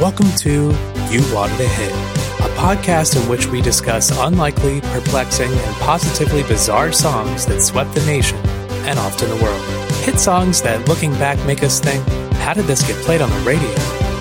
[0.00, 0.70] Welcome to
[1.10, 6.90] You Wanted a Hit, a podcast in which we discuss unlikely, perplexing, and positively bizarre
[6.90, 8.38] songs that swept the nation
[8.86, 9.62] and often the world.
[10.02, 12.02] Hit songs that, looking back, make us think,
[12.36, 13.68] how did this get played on the radio?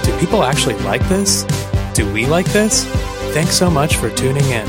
[0.03, 1.43] Do people actually like this?
[1.93, 2.83] Do we like this?
[3.33, 4.67] Thanks so much for tuning in.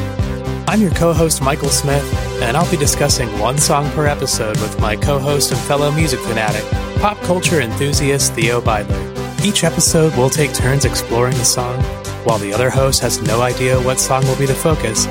[0.68, 2.04] I'm your co host, Michael Smith,
[2.40, 6.20] and I'll be discussing one song per episode with my co host and fellow music
[6.20, 6.64] fanatic,
[7.00, 9.19] pop culture enthusiast Theo Beidler.
[9.42, 11.82] Each episode, we'll take turns exploring the song,
[12.24, 15.06] while the other host has no idea what song will be the focus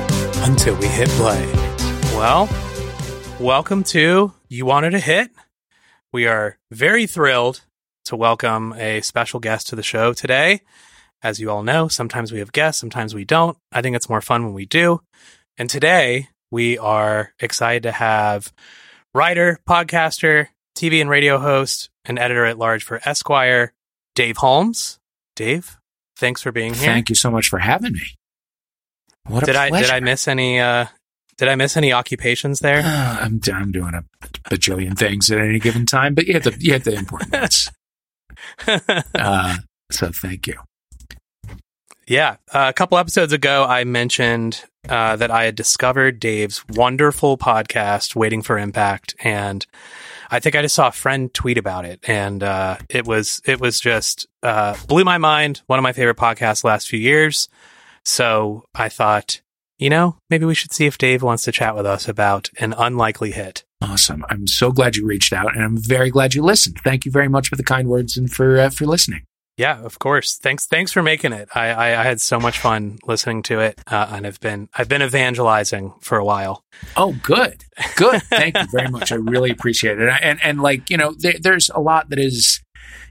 [0.46, 1.44] until we hit play.
[2.14, 2.48] Well,
[3.40, 5.32] welcome to You Wanted a Hit.
[6.12, 7.62] We are very thrilled
[8.04, 10.60] to welcome a special guest to the show today.
[11.24, 13.58] As you all know, sometimes we have guests, sometimes we don't.
[13.72, 15.00] I think it's more fun when we do.
[15.58, 18.52] And today, we are excited to have
[19.12, 23.72] writer, podcaster, TV and radio host, and editor at large for Esquire,
[24.20, 24.98] Dave Holmes.
[25.34, 25.78] Dave,
[26.18, 26.92] thanks for being here.
[26.92, 28.18] Thank you so much for having me.
[29.26, 30.86] What a did I did I miss any uh
[31.38, 32.82] did I miss any occupations there?
[32.84, 34.04] Uh, I'm I'm doing a
[34.50, 37.70] bajillion things at any given time, but you have the you had the important ones.
[39.14, 39.56] Uh,
[39.90, 40.58] so thank you.
[42.06, 47.36] yeah, uh, a couple episodes ago I mentioned uh, that I had discovered Dave's wonderful
[47.36, 49.66] podcast Waiting for Impact and
[50.30, 53.60] I think I just saw a friend tweet about it and uh, it was it
[53.60, 57.48] was just uh, blew my mind, one of my favorite podcasts last few years.
[58.04, 59.40] So I thought,
[59.78, 62.74] you know, maybe we should see if Dave wants to chat with us about an
[62.76, 63.64] unlikely hit.
[63.82, 64.24] Awesome.
[64.28, 66.78] I'm so glad you reached out, and I'm very glad you listened.
[66.84, 69.24] Thank you very much for the kind words and for uh, for listening.
[69.60, 70.38] Yeah, of course.
[70.38, 71.48] Thanks, thanks for making it.
[71.54, 74.88] I, I, I had so much fun listening to it, uh, and I've been I've
[74.88, 76.64] been evangelizing for a while.
[76.96, 77.62] Oh, good,
[77.96, 78.22] good.
[78.22, 79.12] Thank you very much.
[79.12, 80.08] I really appreciate it.
[80.22, 82.62] And and like you know, there, there's a lot that is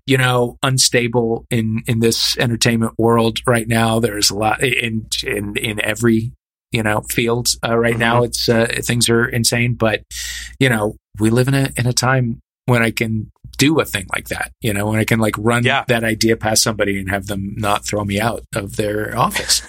[0.07, 3.99] you know unstable in in this entertainment world right now.
[3.99, 6.31] There's a lot in in in every
[6.71, 7.99] you know field uh, right Mhm.
[7.99, 8.23] now.
[8.23, 10.01] It's uh, things are insane, but
[10.59, 14.07] you know we live in a in a time when I can do a thing
[14.15, 14.51] like that.
[14.61, 15.83] You know, when I can like run Yeah.
[15.87, 19.61] that idea past somebody and have them not throw me out of their office.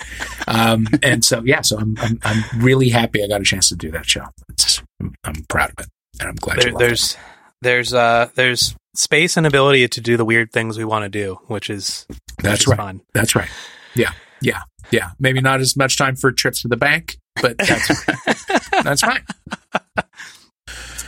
[0.49, 3.77] um, and so yeah, so I'm, I'm I'm really happy I got a chance to
[3.77, 4.25] do that show.
[4.49, 5.91] It's, I'm, I'm proud of it,
[6.21, 6.87] and I'm glad There, loved it.
[6.87, 7.17] there's
[7.61, 11.39] there's uh there's space and ability to do the weird things we want to do,
[11.49, 12.77] which is which That's is right.
[12.79, 13.01] fun.
[13.13, 13.51] That's right.
[13.95, 15.11] Yeah, yeah, yeah.
[15.19, 18.05] Maybe not as much time for trips to the bank, but that's
[18.83, 19.25] that's fine.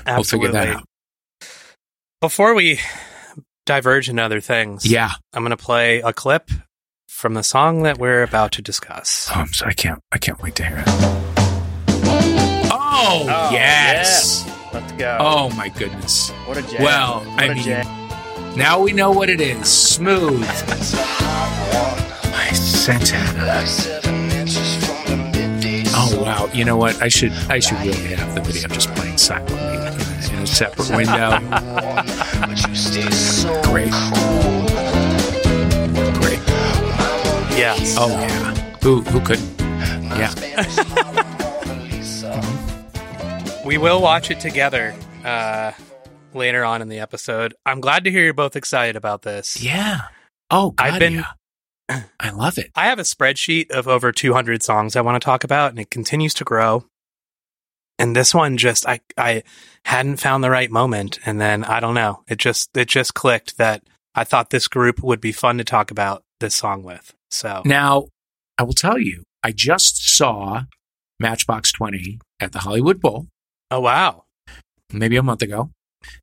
[0.06, 0.84] We'll figure that out.
[2.22, 2.78] Before we
[3.66, 5.10] diverge into other things, Yeah.
[5.34, 6.50] I'm going to play a clip
[7.08, 9.28] from the song that we're about to discuss.
[9.34, 10.00] Oh, I'm so, I can't.
[10.12, 10.84] I can't wait to hear it.
[12.74, 14.48] Oh, Oh, yes.
[14.72, 15.18] Let's go.
[15.20, 16.30] Oh my goodness.
[16.46, 16.82] what a jam.
[16.82, 18.56] Well, what I a mean, jam.
[18.56, 19.66] now we know what it is.
[19.68, 20.40] Smooth.
[20.40, 20.46] My
[22.52, 23.64] Santana.
[25.94, 26.48] Oh wow!
[26.54, 27.02] You know what?
[27.02, 29.81] I should I should really have the video just playing silently in a, in a
[30.52, 31.38] separate window.
[31.50, 33.90] But you stay so great,
[36.20, 36.40] great.
[37.58, 37.96] Yes.
[37.98, 38.54] Oh yeah.
[38.82, 39.50] Who who couldn't?
[40.18, 40.32] Yeah.
[43.64, 44.92] We will watch it together
[45.24, 45.72] uh,
[46.34, 47.54] later on in the episode.
[47.64, 49.62] I'm glad to hear you're both excited about this.
[49.62, 50.00] Yeah.
[50.50, 51.24] Oh, God, I've been-
[51.88, 52.02] yeah.
[52.18, 52.70] I love it.
[52.74, 55.90] I have a spreadsheet of over 200 songs I want to talk about, and it
[55.90, 56.84] continues to grow.
[57.98, 59.42] And this one just I I
[59.84, 62.22] hadn't found the right moment, and then I don't know.
[62.28, 63.82] It just it just clicked that
[64.14, 67.14] I thought this group would be fun to talk about this song with.
[67.30, 68.06] So Now,
[68.58, 70.62] I will tell you, I just saw
[71.20, 73.28] Matchbox Twenty at the Hollywood Bowl
[73.70, 74.24] oh wow,
[74.92, 75.70] maybe a month ago.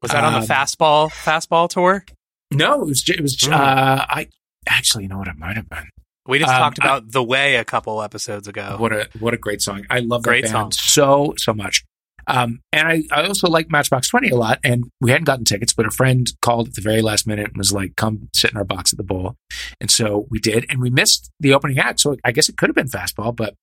[0.02, 2.04] was that on the Um, fastball fastball tour?
[2.52, 3.08] No, it was.
[3.08, 3.38] It was.
[3.38, 3.54] Mm.
[3.54, 4.28] Uh, I
[4.68, 5.28] actually, you know what?
[5.28, 5.88] It might have been.
[6.30, 8.76] We just um, talked about the way a couple episodes ago.
[8.78, 9.86] What a what a great song!
[9.90, 10.72] I love that Great band song.
[10.72, 11.84] so so much.
[12.28, 14.60] Um, and I, I also like Matchbox Twenty a lot.
[14.64, 17.58] And we hadn't gotten tickets, but a friend called at the very last minute and
[17.58, 19.38] was like, "Come sit in our box at the bowl."
[19.82, 22.00] And so we did, and we missed the opening act.
[22.00, 23.56] So I guess it could have been fastball, but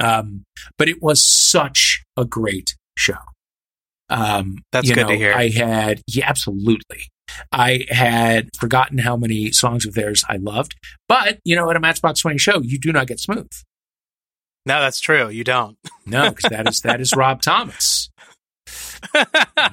[0.00, 0.44] um,
[0.78, 3.18] but it was such a great show.
[4.08, 5.34] Um, That's good to know, hear.
[5.34, 7.08] I had yeah, absolutely.
[7.52, 10.74] I had forgotten how many songs of theirs I loved,
[11.08, 13.50] but you know, at a Matchbox Twenty show, you do not get smooth.
[14.66, 15.28] No, that's true.
[15.28, 15.76] You don't.
[16.06, 18.08] No, because that is that is Rob Thomas.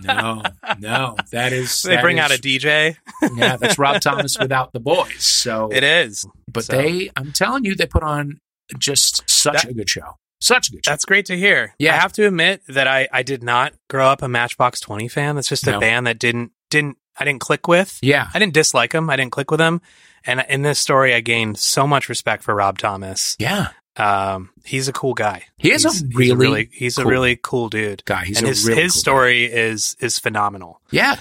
[0.04, 0.44] No,
[0.80, 2.98] no, that is they that bring is- out a DJ.
[3.36, 5.24] yeah, that's Rob Thomas without the boys.
[5.24, 6.26] So, It is.
[6.52, 8.40] but so- they, I'm telling you, they put on
[8.78, 10.92] just such That- a good show, such a good show.
[10.92, 11.74] That's great to hear.
[11.80, 11.94] Yeah.
[11.96, 15.36] I have to admit that I, I did not grow up a Matchbox 20 fan.
[15.36, 15.80] That's just a No.
[15.80, 18.00] band that didn't didn't I didn't click with.
[18.02, 18.28] Yeah.
[18.34, 19.10] I didn't dislike him.
[19.10, 19.82] I didn't click with him.
[20.26, 23.36] And in this story, I gained so much respect for Rob Thomas.
[23.40, 23.70] Yeah.
[23.98, 25.44] Um, he's a cool guy.
[25.58, 28.04] He is a He's- he's really he's a really cool dude.
[28.06, 28.26] Guy.
[28.26, 29.02] He's and a his really his cool guy.
[29.02, 30.80] story is is phenomenal.
[30.92, 31.18] Yeah.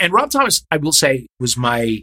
[0.00, 2.02] And Rob Thomas, I will say, was my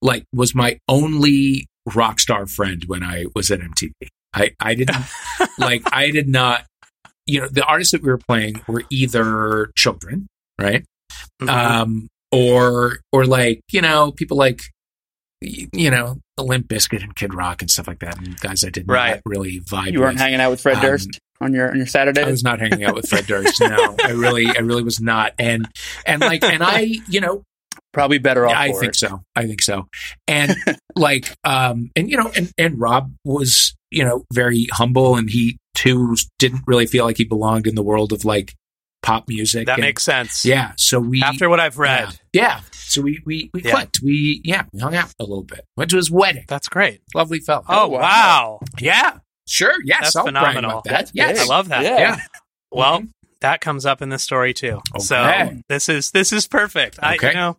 [0.00, 3.92] like was my only rock star friend when I was at MTV.
[4.32, 4.96] I I didn't
[5.58, 6.64] like I did not
[7.26, 10.28] you know the artists that we were playing were either children,
[10.58, 10.84] right?
[11.42, 11.48] Mhm.
[11.50, 14.60] Um or or like, you know, people like
[15.40, 18.70] you know, the Limp Bizkit and Kid Rock and stuff like that, and guys I
[18.70, 19.20] didn't Right.
[19.24, 20.20] really vibe You weren't with.
[20.20, 22.26] hanging out with Fred Um, Durst on your on your Saturdays.
[22.26, 23.60] I was not hanging out with Fred Durst.
[23.60, 25.34] No, I really, I really was not.
[25.38, 25.68] And
[26.06, 27.42] and like, and I, you know,
[27.92, 28.54] Probably better off.
[28.54, 28.96] I for think it.
[28.96, 29.22] so.
[29.34, 29.86] I think so.
[30.26, 30.54] And
[30.96, 35.56] like, um, and you know, and and Rob was, you know, very humble, and he
[35.74, 38.54] too didn't really feel like he belonged in the world of like
[39.02, 39.66] pop music.
[39.66, 40.44] that and- makes sense.
[40.44, 40.72] yeah.
[40.76, 42.60] So we After what I've read, yeah, yeah.
[42.72, 43.72] So we we we Yeah.
[43.72, 44.00] clicked.
[44.02, 45.64] We yeah, we hung out a little bit.
[45.76, 46.44] Went to his wedding.
[46.48, 47.00] that's great.
[47.14, 47.64] Lovely fellow.
[47.68, 48.00] Oh, wow.
[48.00, 48.60] wow.
[48.78, 49.74] yeah, sure.
[49.84, 50.82] Yes, That's I'll phenomenal.
[50.84, 50.90] that.
[50.90, 51.82] That's yes, I love that.
[51.84, 51.98] Yeah.
[51.98, 52.20] yeah.
[52.72, 53.08] Well, Mhm.
[53.40, 54.80] that comes up in the story too.
[54.98, 56.98] So this is this is perfect.
[57.02, 57.28] I Okay.
[57.28, 57.56] you know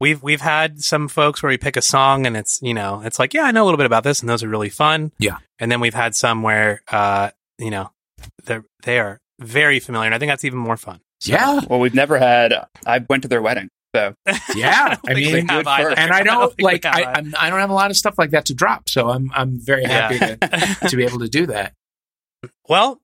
[0.00, 3.18] we've we've had some folks where we pick a song and it's you know it's
[3.18, 5.12] like yeah I know a little bit about this and those are really fun.
[5.18, 5.36] Yeah.
[5.58, 7.90] And then we've had some where uh you know
[8.44, 11.00] they they are very familiar and I think that's even more fun.
[11.20, 12.52] So- yeah, Well, we've never had.
[12.86, 14.14] I went to their wedding, so
[14.54, 14.96] yeah.
[15.06, 15.98] I I mean, good first.
[15.98, 17.02] and I don't, think we like have I.
[17.14, 19.58] I'm, I don't have a lot of stuff like that to drop, so I'm I'm
[19.58, 20.34] very happy Yeah.
[20.36, 21.72] to, to be able to do that.
[22.68, 23.00] Well,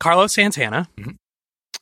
[0.00, 1.16] Carlos Santana, Mhm.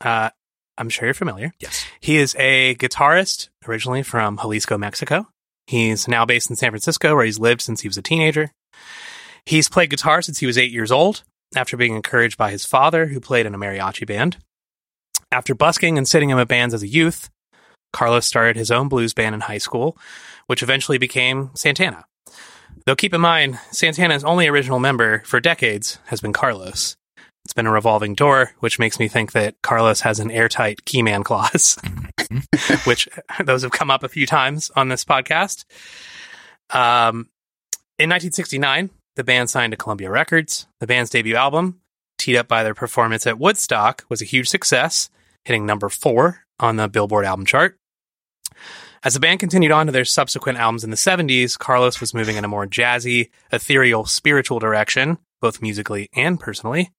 [0.00, 0.30] uh,
[0.78, 1.52] I'm sure you're familiar.
[1.60, 1.84] Yes.
[2.00, 5.28] He is a guitarist originally from Jalisco, Mexico.
[5.66, 8.50] He's now based in San Francisco, where he's lived since he was a teenager.
[9.46, 11.22] He's played guitar since he was eight years old,
[11.56, 14.38] after being encouraged by his father, who played in a mariachi band.
[15.30, 17.30] After busking and sitting in with bands as a youth,
[17.92, 19.96] Carlos started his own blues band in high school,
[20.46, 22.04] which eventually became Santana.
[22.86, 26.96] Though keep in mind, Santana's only original member for decades has been Carlos.
[27.44, 31.24] It's been a revolving door, which makes me think that Carlos has an airtight keyman
[31.24, 31.78] clause,
[32.84, 33.08] which
[33.44, 35.64] those have come up a few times on this podcast.
[36.70, 37.28] Um,
[37.98, 40.66] in 1969, the band signed to Columbia Records.
[40.81, 41.81] The band's debut album,
[42.19, 45.11] teed up by their performance at Woodstock, was a huge success,
[45.44, 47.78] hitting number four on the Billboard album chart.
[49.05, 52.37] As the band continued on to their subsequent albums in the 70s, Carlos was moving
[52.37, 56.90] in a more jazzy, ethereal, spiritual direction, both musically and personally.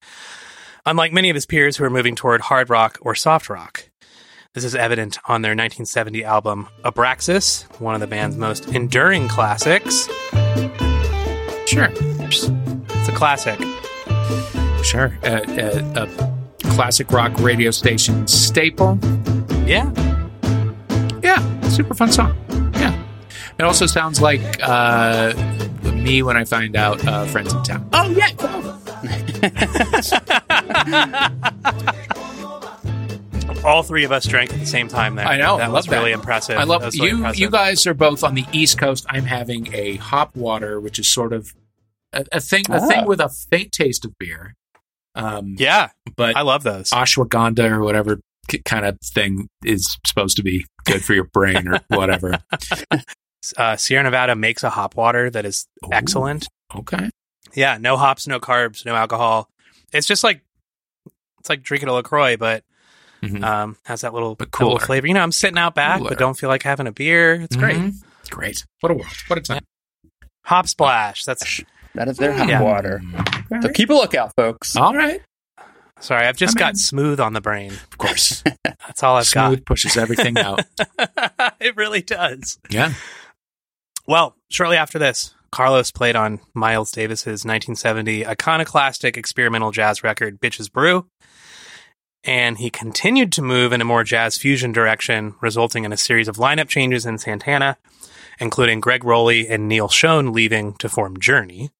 [0.84, 3.90] Unlike many of his peers who were moving toward hard rock or soft rock.
[4.54, 10.08] This is evident on their 1970 album Abraxas, one of the band's most enduring classics.
[11.76, 12.48] Sure, It's
[13.08, 13.58] a classic.
[14.82, 15.12] sure.
[15.22, 18.98] Uh, uh, a classic rock radio station staple.
[19.66, 19.90] Yeah.
[21.22, 22.34] Yeah, super fun song.
[22.76, 22.98] Yeah,
[23.58, 25.34] it also sounds like uh,
[25.92, 27.86] me when I find out uh, friends in town.
[27.92, 28.72] Oh yeah, come on.
[33.66, 35.26] All three of us drank at the same time there.
[35.26, 35.98] I know, That I was love that.
[35.98, 36.56] really impressive.
[36.56, 37.16] I love That really you.
[37.16, 37.40] impressive.
[37.40, 39.04] You guys are both on the East Coast.
[39.10, 41.52] I'm having a hop water, which is sort of
[42.16, 42.86] a, a thing, a Ah.
[42.88, 44.54] thing with a faint taste of beer.
[45.14, 46.90] Um, Yeah, but I love those.
[46.90, 48.20] ashwagandha or whatever
[48.64, 52.38] kind of thing is supposed to be good for your brain or whatever.
[53.56, 55.88] Uh, Sierra Nevada makes a hop water that is Ooh.
[55.92, 56.48] excellent.
[56.74, 57.10] Okay.
[57.54, 59.48] Yeah, no hops, no carbs, no alcohol.
[59.92, 60.42] It's just like
[61.38, 62.64] it's like drinking a Lacroix, but
[63.22, 63.42] Mhm.
[63.42, 65.06] um, has that little, But little flavor.
[65.06, 66.10] You know, I'm sitting out back, Cooler.
[66.10, 67.34] but don't feel like having a beer.
[67.40, 67.76] It's great.
[67.76, 67.94] Mhm.
[68.30, 68.64] Great.
[68.80, 69.06] What a world.
[69.28, 69.64] What a time.
[70.44, 71.24] Hop splash.
[71.24, 71.60] That's
[71.96, 72.62] that is their hot Yeah.
[72.62, 73.02] water.
[73.16, 73.24] All
[73.62, 73.74] So right.
[73.74, 74.76] keep a lookout, folks.
[74.76, 75.20] All right.
[76.00, 76.26] sorry.
[76.26, 77.72] I've just I mean- got smooth on the brain.
[77.72, 78.42] Of course.
[78.64, 79.48] That's all I've got.
[79.48, 80.60] Smooth pushes everything out.
[81.60, 82.58] it really does.
[82.70, 82.92] Yeah.
[84.06, 90.70] Well, shortly after this, Carlos played on Miles Davis's 1970 iconoclastic experimental jazz record, Bitches
[90.70, 91.06] Brew.
[92.24, 96.26] And he continued to move in a more jazz fusion direction, resulting in a series
[96.28, 97.78] of lineup changes in Santana,
[98.40, 101.70] including Gregg Rolie and Neal Schon leaving to form Journey.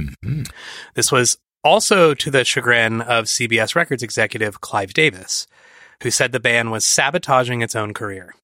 [0.00, 0.50] Mhm.
[0.94, 5.46] This was also to the chagrin of CBS Records executive Clive Davis,
[6.02, 8.34] who said the band was sabotaging its own career.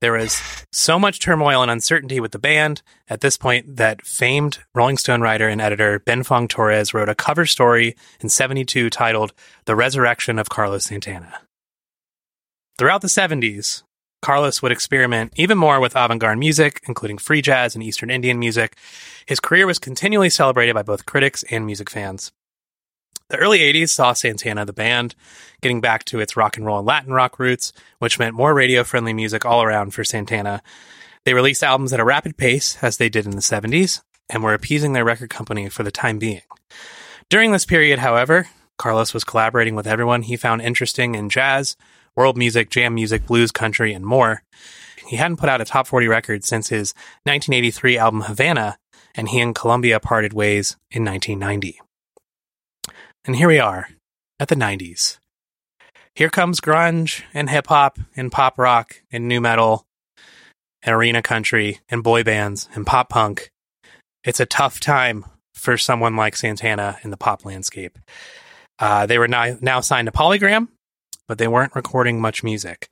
[0.00, 0.42] There was
[0.72, 5.20] so much turmoil and uncertainty with the band at this point that famed Rolling Stone
[5.20, 9.32] writer and editor Ben Fong Torres wrote a cover story in 72 titled
[9.64, 11.42] The Resurrection of Carlos Santana.
[12.78, 13.84] Throughout the 70s,
[14.22, 18.38] Carlos would experiment even more with avant garde music, including free jazz and Eastern Indian
[18.38, 18.76] music.
[19.26, 22.32] His career was continually celebrated by both critics and music fans.
[23.28, 25.14] The early 80s saw Santana, the band,
[25.60, 28.84] getting back to its rock and roll and Latin rock roots, which meant more radio
[28.84, 30.62] friendly music all around for Santana.
[31.24, 34.54] They released albums at a rapid pace, as they did in the 70s, and were
[34.54, 36.42] appeasing their record company for the time being.
[37.28, 41.76] During this period, however, Carlos was collaborating with everyone he found interesting in jazz,
[42.16, 44.42] world music, jam music, blues, country, and more.
[45.06, 48.76] He hadn't put out a top 40 record since his 1983 album Havana,
[49.14, 51.80] and he and Columbia parted ways in 1990.
[53.24, 53.88] And here we are
[54.40, 55.18] at the 90s.
[56.14, 59.84] Here comes grunge and hip hop and pop rock and nu metal
[60.82, 63.50] and arena country and boy bands and pop punk.
[64.24, 67.98] It's a tough time for someone like Santana in the pop landscape.
[68.78, 70.68] Uh, they were now, now signed to Polygram,
[71.32, 72.90] but they weren't recording much music.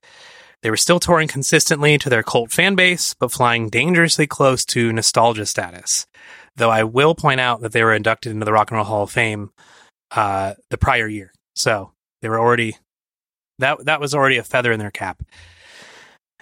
[0.63, 4.95] They were still touring consistently to their cult fan base, but flying dangerously close to
[4.95, 6.07] nostalgia status.
[6.57, 9.03] Though I will point out that they were inducted into the Rock and Roll Hall
[9.03, 9.51] of Fame
[10.11, 11.93] uh, the prior year, so
[12.23, 12.79] they were already
[13.59, 15.23] that that was already a feather in their cap.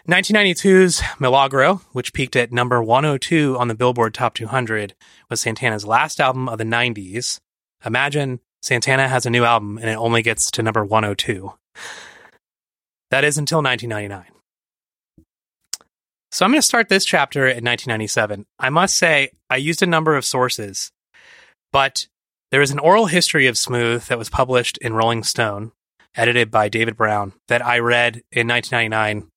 [0.08, 4.94] 1992's Milagro, which peaked at number 102 on the Billboard Top 200,
[5.28, 7.40] was Santana's last album of the 90s.
[7.84, 11.52] Imagine Santana has a new album and it only gets to number 102.
[13.10, 14.34] That is until 1999.
[16.30, 18.44] So I'm going to start this chapter in 1997.
[18.58, 20.90] I must say, I used a number of sources,
[21.72, 22.06] but
[22.50, 25.72] there is an oral history of Smooth that was published in Rolling Stone,
[26.14, 29.30] edited by David Brown, that I read in 1999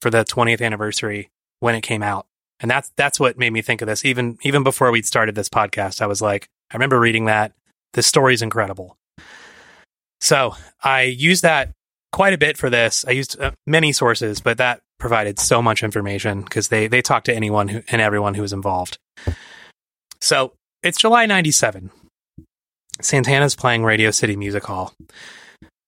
[0.00, 2.26] for the 20th anniversary when it came out.
[2.60, 4.04] And that's that's what made me think of this.
[4.04, 7.52] Even even before we'd started this podcast, I was like, I remember reading that.
[7.92, 8.96] This story's incredible.
[10.20, 11.72] So I used that
[12.12, 13.04] quite a bit for this.
[13.06, 17.26] I used uh, many sources, but that provided so much information because they they talked
[17.26, 18.98] to anyone who, and everyone who was involved.
[20.20, 21.90] So it's July '97.
[23.00, 24.92] Santana's playing Radio City Music Hall,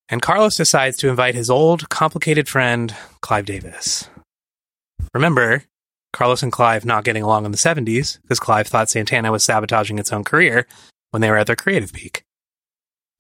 [0.08, 4.08] and Carlos decides to invite his old, complicated friend Clive Davis.
[5.12, 5.64] Remember,
[6.12, 9.98] Carlos and Clive not getting along in the 70s because Clive thought Santana was sabotaging
[9.98, 10.66] its own career
[11.10, 12.22] when they were at their creative peak.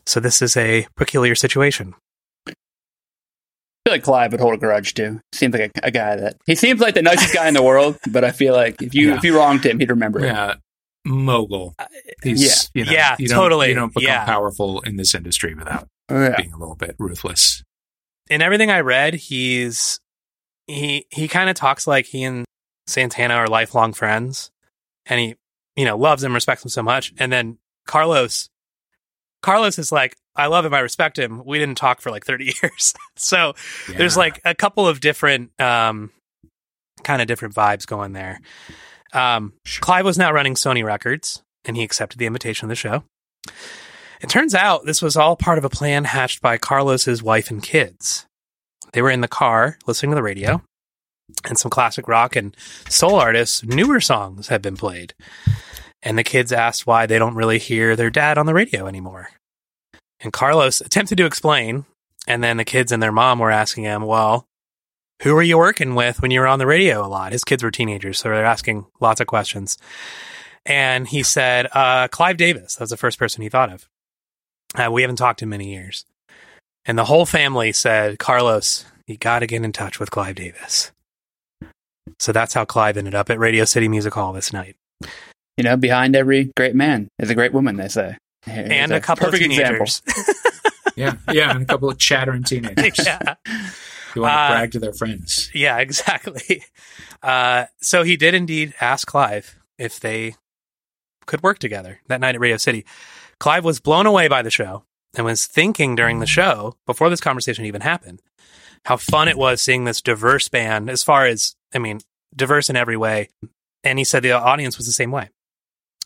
[0.06, 1.94] So this is a peculiar situation.
[3.90, 5.20] I feel like Clive would hold a grudge too.
[5.32, 7.98] Seems like a, a guy that he seems like the nicest guy in the world,
[8.10, 9.16] but I feel like if you Yeah.
[9.16, 10.26] if you wronged him, he'd remember it.
[10.26, 10.54] Yeah.
[11.04, 11.74] Mogul.
[11.78, 11.86] Uh,
[12.22, 13.68] he's, you know, Yeah, you don't- totally.
[13.70, 14.24] You don't become Yeah.
[14.26, 16.36] powerful in this industry without oh, Yeah.
[16.36, 17.62] being a little bit ruthless.
[18.28, 19.98] in everything I read, he's
[20.68, 22.44] he he kind of talks like he and
[22.86, 24.50] Santana are lifelong friends,
[25.06, 25.34] and he
[25.74, 27.12] you know loves him, respects him so much.
[27.18, 28.48] And then Carlos,
[29.42, 31.42] Carlos is like, I love him, I respect him.
[31.44, 33.54] We didn't talk for like thirty years, so
[33.88, 36.10] there's like a couple of different um
[37.02, 38.40] kind of different vibes going there.
[39.12, 43.04] Um, Clive was now running Sony Records, and he accepted the invitation of the show.
[44.20, 47.62] It turns out this was all part of a plan hatched by Carlos's wife and
[47.62, 48.26] kids.
[48.92, 50.62] They were in the car listening to the radio,
[51.44, 52.56] and some classic rock and
[52.88, 55.14] soul artists' newer songs had been played.
[56.02, 59.30] And the kids asked why they don't really hear their dad on the radio anymore.
[60.20, 61.86] And Carlos attempted to explain,
[62.26, 64.46] and then the kids and their mom were asking him, Well,
[65.22, 67.32] who were you working with when you were on the radio a lot?
[67.32, 69.76] His kids were teenagers, so they're asking lots of questions.
[70.64, 72.76] And he said, uh, Clive Davis.
[72.76, 73.88] That was the first person he thought of.
[74.74, 76.04] Uh, we haven't talked in many years.
[76.84, 80.92] And the whole family said, Carlos, you got to get in touch with Clive Davis.
[82.18, 84.76] So that's how Clive ended up at Radio City Music Hall this night.
[85.56, 87.76] You know, behind every great man is a great woman.
[87.76, 89.86] They say, Here's and a couple of perfect example.
[89.86, 90.02] teenagers.
[90.96, 93.34] yeah, yeah, and a couple of chattering teenagers yeah.
[94.14, 95.50] who want to Uh, brag to their friends.
[95.54, 96.64] yeah, exactly.
[97.22, 100.34] Uh, so he did indeed ask Clive if they
[101.26, 102.84] could work together that night at Radio City.
[103.38, 104.84] Clive was blown away by the show
[105.16, 108.20] and was thinking during the show, before this conversation even happened,
[108.84, 112.00] how fun it was seeing this diverse band, as far as, I mean,
[112.34, 113.28] diverse in every way.
[113.84, 115.28] And he said the audience was the same way.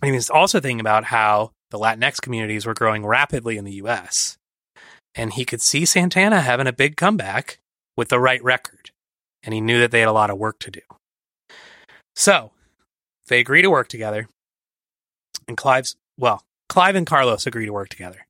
[0.03, 3.83] And he was also thinking about how the Latinx communities were growing rapidly in the
[3.83, 4.37] US.
[5.16, 7.59] And he could see Santana having a big comeback
[7.97, 8.93] with the right record.
[9.43, 10.81] And he knew that they had a lot of work to do.
[12.14, 12.52] So
[13.26, 14.28] they agree to work together.
[15.49, 18.25] And Clive's, well, Clive and Carlos agree to work together.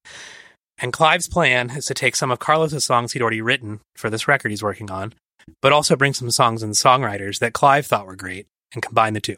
[0.79, 4.27] And Clive's plan is to take some of Carlos's songs he'd already written for this
[4.27, 5.13] record he's working on,
[5.61, 9.21] but also bring some songs and songwriters that Clive thought were great and combine the
[9.21, 9.37] two.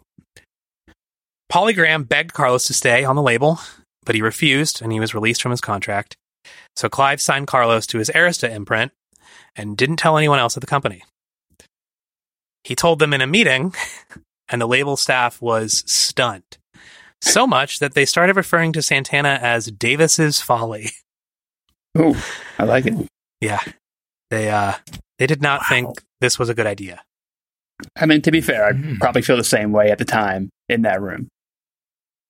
[1.50, 3.58] Polygram begged Carlos to stay on the label,
[4.06, 6.16] but he refused and he was released from his contract.
[6.76, 8.92] So Clive signed Carlos to his Arista imprint
[9.54, 11.02] and didn't tell anyone else at the company.
[12.64, 13.74] He told them in a meeting,
[14.48, 16.58] and the label staff was stunned.
[17.22, 20.90] So much that they started referring to Santana as Davis's Folly.
[21.98, 22.14] Oh,
[22.58, 22.92] I like it.
[23.40, 23.60] Yeah,
[24.30, 24.74] they uh
[25.18, 25.66] they did not Wow.
[25.70, 25.88] think
[26.20, 27.00] this was a good idea.
[27.96, 28.98] I mean, to be fair, I'd Mm.
[28.98, 31.28] probably feel the same way at the time in that room.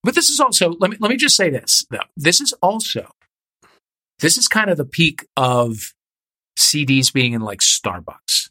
[0.07, 1.99] But this is also let me let me just say this though.
[2.17, 3.11] This is also
[4.21, 5.93] this is kind of the peak of
[6.59, 8.49] CDs being in like Starbucks.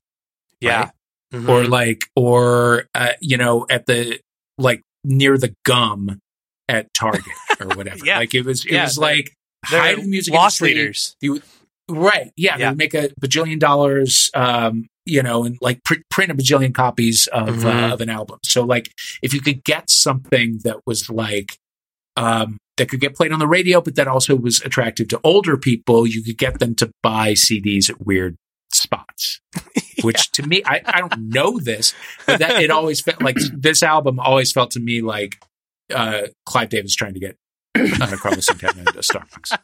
[0.62, 0.92] Yeah, right?
[1.34, 1.50] Mhm.
[1.50, 4.20] or like or uh, you know at the
[4.58, 6.20] like near the gum
[6.68, 7.24] at Target
[7.60, 8.00] or whatever.
[8.06, 8.18] Yeah.
[8.20, 9.34] Like it was it Yeah, was like
[9.66, 11.16] hide the music leaders.
[11.22, 11.42] You
[11.90, 12.72] right, yeah, Yeah.
[12.74, 17.58] make a bajillion dollars, um, you know, and like pr- print a bajillion copies of
[17.58, 17.90] Mhm.
[17.90, 18.40] uh, of an album.
[18.44, 21.58] So like, if you could get something that was like,
[22.18, 25.58] um, that could get played on the radio, but that also was attractive to older
[25.58, 28.36] people, you could get them to buy CDs at weird
[28.74, 29.40] spots.
[30.02, 31.94] Which to me, I, I don't know this,
[32.26, 35.38] but that it always felt like this album always felt to me like
[35.94, 37.38] uh, Clive Davis trying to get
[37.76, 39.58] uh, Carlos Santana into Starbucks,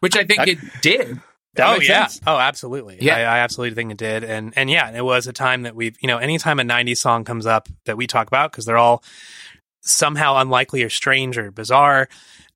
[0.00, 1.20] which I think I- it did.
[1.58, 2.06] That oh makes yeah.
[2.06, 2.20] sense.
[2.26, 2.98] Oh, absolutely.
[3.00, 3.16] Yeah.
[3.16, 4.24] I, I absolutely think it did.
[4.24, 7.24] And and yeah, it was a time that we've you know anytime a '90s song
[7.24, 9.02] comes up that we talk about because they're all
[9.82, 12.08] somehow unlikely or strange or bizarre.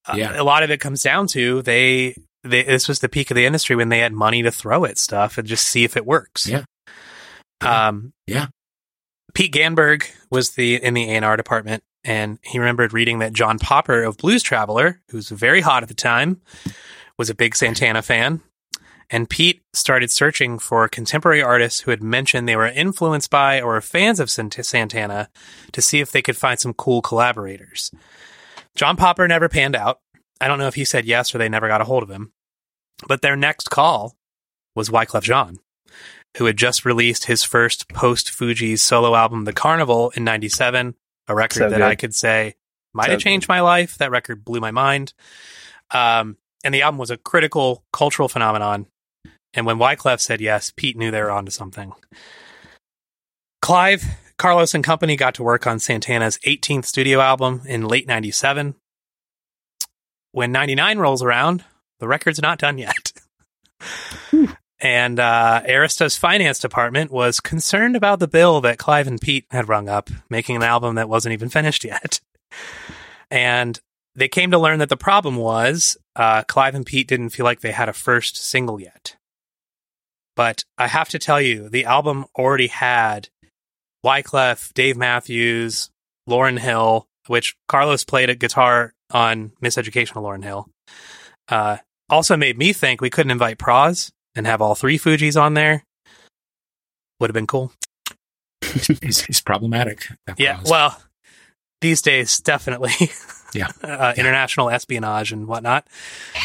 [0.07, 2.17] uh, a lot of it comes down to they.
[2.45, 4.99] They, this was the peak of the industry when they had money to throw at
[4.99, 6.49] stuff and just see if it works.
[6.49, 6.65] Yeah.
[7.61, 8.47] Um, Yeah.
[9.35, 14.03] Pete Ganbarg was the in the A&R department, and he remembered reading that John Popper
[14.03, 16.41] of Blues Traveler, who's very hot at the time,
[17.17, 18.41] was a big Santana fan.
[19.13, 23.79] And Pete started searching for contemporary artists who had mentioned they were influenced by or
[23.83, 25.29] fans of Santana
[25.73, 27.91] to see if they could find some cool collaborators.
[28.75, 30.01] John Popper never panned out.
[30.41, 32.33] I don't know if he said yes or they never got a hold of him.
[33.07, 34.17] But their next call
[34.75, 35.59] was Wyclef Jean,
[36.39, 40.95] who had just released his first post Fugees solo album, The Carnival, in 97,
[41.29, 41.83] a record So that good.
[41.83, 42.55] I could say
[42.95, 43.99] might So have changed my life.
[43.99, 45.13] That record blew my mind.
[45.91, 48.87] Um, and the album was a critical cultural phenomenon.
[49.55, 51.93] And when Wyclef said yes, Pete knew they were onto something.
[53.61, 54.03] Clive,
[54.39, 58.75] Carlos, and company got to work on Santana's 18th studio album in late 97.
[60.33, 61.65] When 99 rolls around,
[62.01, 63.13] the record's not done yet.
[64.81, 69.69] and uh, Arista's finance department was concerned about the bill that Clive and Pete had
[69.69, 72.21] rung up, making an album that wasn't even finished yet.
[73.31, 73.79] And
[74.15, 77.61] they came to learn that the problem was uh, Clive and Pete didn't feel like
[77.61, 79.17] they had a first single yet.
[80.37, 83.29] But I have to tell you, the album already had
[84.05, 85.91] Wyclef, Dave Matthews,
[86.29, 90.69] Lauryn Hill, which Carlos played a guitar on Miseducation of Lauryn Hill.
[91.49, 95.55] Uh, also made me think we couldn't invite Pras and have all three Fugees on
[95.55, 95.85] there.
[97.21, 97.73] Would have been cool.
[99.03, 100.07] He's, he's problematic.
[100.39, 101.01] Yeah, well,
[101.81, 103.11] these days, definitely.
[103.55, 103.69] Yeah.
[103.83, 105.87] uh, international espionage and whatnot.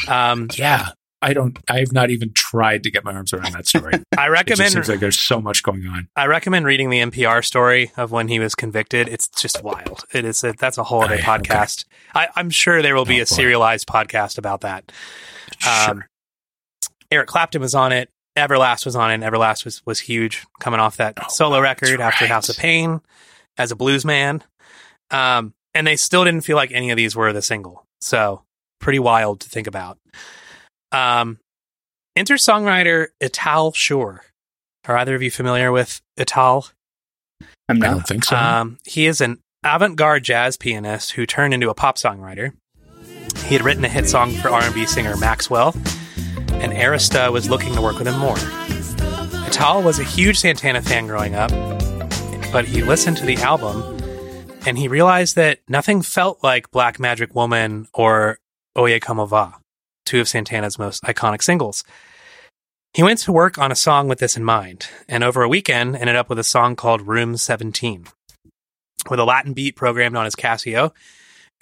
[0.08, 0.89] Um, yeah.
[1.21, 1.58] I don't.
[1.67, 3.93] I've not even tried to get my arms around that story.
[4.17, 6.08] I it recommend seems like there's so much going on.
[6.15, 9.08] I recommend reading the NPR story of when he was convicted.
[9.10, 10.06] It's just wild.
[10.13, 10.43] It is.
[10.43, 11.86] A, that's a whole other yeah, podcast.
[12.13, 13.36] I, I'm sure there will be Oh, a boy.
[13.36, 14.91] serialized podcast about that.
[15.67, 16.10] Um, Sure.
[17.10, 18.10] Eric Clapton was on it.
[18.38, 19.15] Everlast was on it.
[19.15, 22.27] and Everlast was was huge coming off that Oh, solo record that's after.
[22.27, 23.01] House of Pain
[23.58, 24.43] as a blues man.
[25.10, 27.86] Um, and they still didn't feel like any of these were the single.
[28.01, 28.43] So
[28.80, 29.97] pretty wild to think about.
[30.91, 31.39] Um,
[32.15, 34.21] enter songwriter Itaal Shur.
[34.88, 36.71] Are either of you familiar with Itaal?
[37.69, 37.91] I'm I not.
[37.91, 38.36] don't think so.
[38.38, 42.54] Um, he is an avant-garde jazz pianist who turned into a pop songwriter.
[43.45, 45.73] He had written a hit song for R&B singer Maxwell,
[46.54, 48.36] and Arista was looking to work with him more.
[49.47, 51.52] Itaal was a huge Santana fan growing up,
[52.52, 53.97] but he listened to the album
[54.65, 58.39] and he realized that nothing felt like Black Magic Woman or
[58.78, 59.56] Oye Como Va,
[60.08, 61.84] two of Santana's most iconic singles.
[62.93, 65.96] He went to work on a song with this in mind, and over a weekend
[65.96, 68.08] ended up with a song called Room 17,
[69.10, 70.91] with a Latin beat programmed on his Casio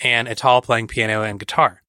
[0.04, 1.82] and Itaal playing piano and guitar.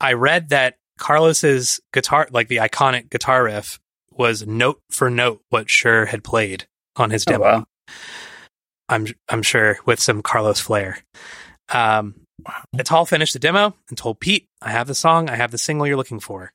[0.00, 3.78] I read that Carlos's guitar, like the iconic guitar riff,
[4.12, 7.44] was note for note what Shur had played on his Oh, demo.
[7.44, 7.64] wow.
[8.88, 10.98] I'm I'm sure with some Carlos flair.
[11.68, 12.14] Um,
[12.76, 15.28] Itaal finished the demo and told Pete, "I have the song.
[15.28, 16.52] I have the single you're looking for."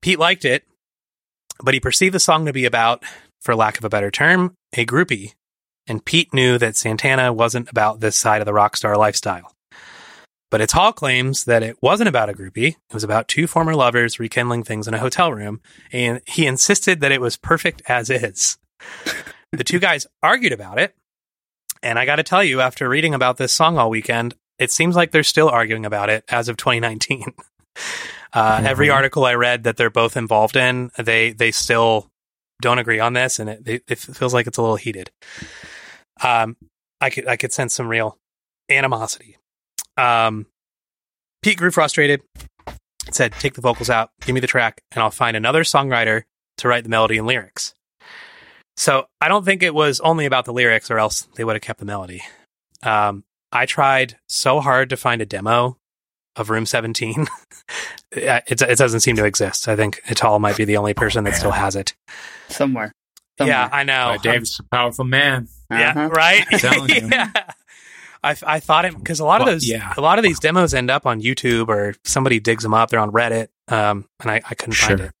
[0.00, 0.64] Pete liked it,
[1.62, 3.04] but he perceived the song to be about,
[3.40, 5.34] for lack of a better term, a groupie.
[5.86, 9.52] And Pete knew that Santana wasn't about this side of the rock star lifestyle.
[10.50, 12.76] But Itaal claims that it wasn't about a groupie.
[12.76, 15.60] It was about two former lovers rekindling things in a hotel room,
[15.90, 18.58] and he insisted that it was perfect as is.
[19.50, 20.94] the two guys argued about it,
[21.82, 24.94] and I got to tell you, after reading about this song all weekend, it seems
[24.96, 27.24] like they're still arguing about it as of 2019.
[28.34, 28.94] Uh, Every Mhm.
[28.94, 32.10] article I read that they're both involved in, they they still
[32.62, 35.10] don't agree on this, and it, it, it feels like it's a little heated.
[36.22, 36.56] Um,
[37.00, 38.16] I could I could sense some real
[38.70, 39.36] animosity.
[39.98, 40.46] Um,
[41.42, 42.22] Pete grew frustrated.
[43.10, 46.22] Said, "Take the vocals out, give me the track, and I'll find another songwriter
[46.58, 47.74] to write the melody and lyrics."
[48.78, 51.62] So I don't think it was only about the lyrics, or else they would have
[51.62, 52.22] kept the melody.
[52.82, 55.78] Um, I tried so hard to find a demo
[56.36, 57.26] of Room 17.
[58.12, 59.68] it, it doesn't seem to exist.
[59.68, 61.94] I think Itaal might be the only person that still has it.
[62.48, 62.92] Somewhere.
[63.40, 64.10] Yeah, I know.
[64.12, 65.48] Uh, Dave's a powerful man.
[65.70, 66.08] Yeah, Uh-huh.
[66.10, 66.44] right.
[66.52, 67.08] I'm telling you.
[67.12, 67.30] yeah.
[68.24, 69.92] I, I thought it because a lot of Well, those yeah.
[69.96, 72.88] a lot of these demos end up on YouTube or somebody digs them up.
[72.90, 75.12] They're on Reddit, um, and I, I couldn't find it.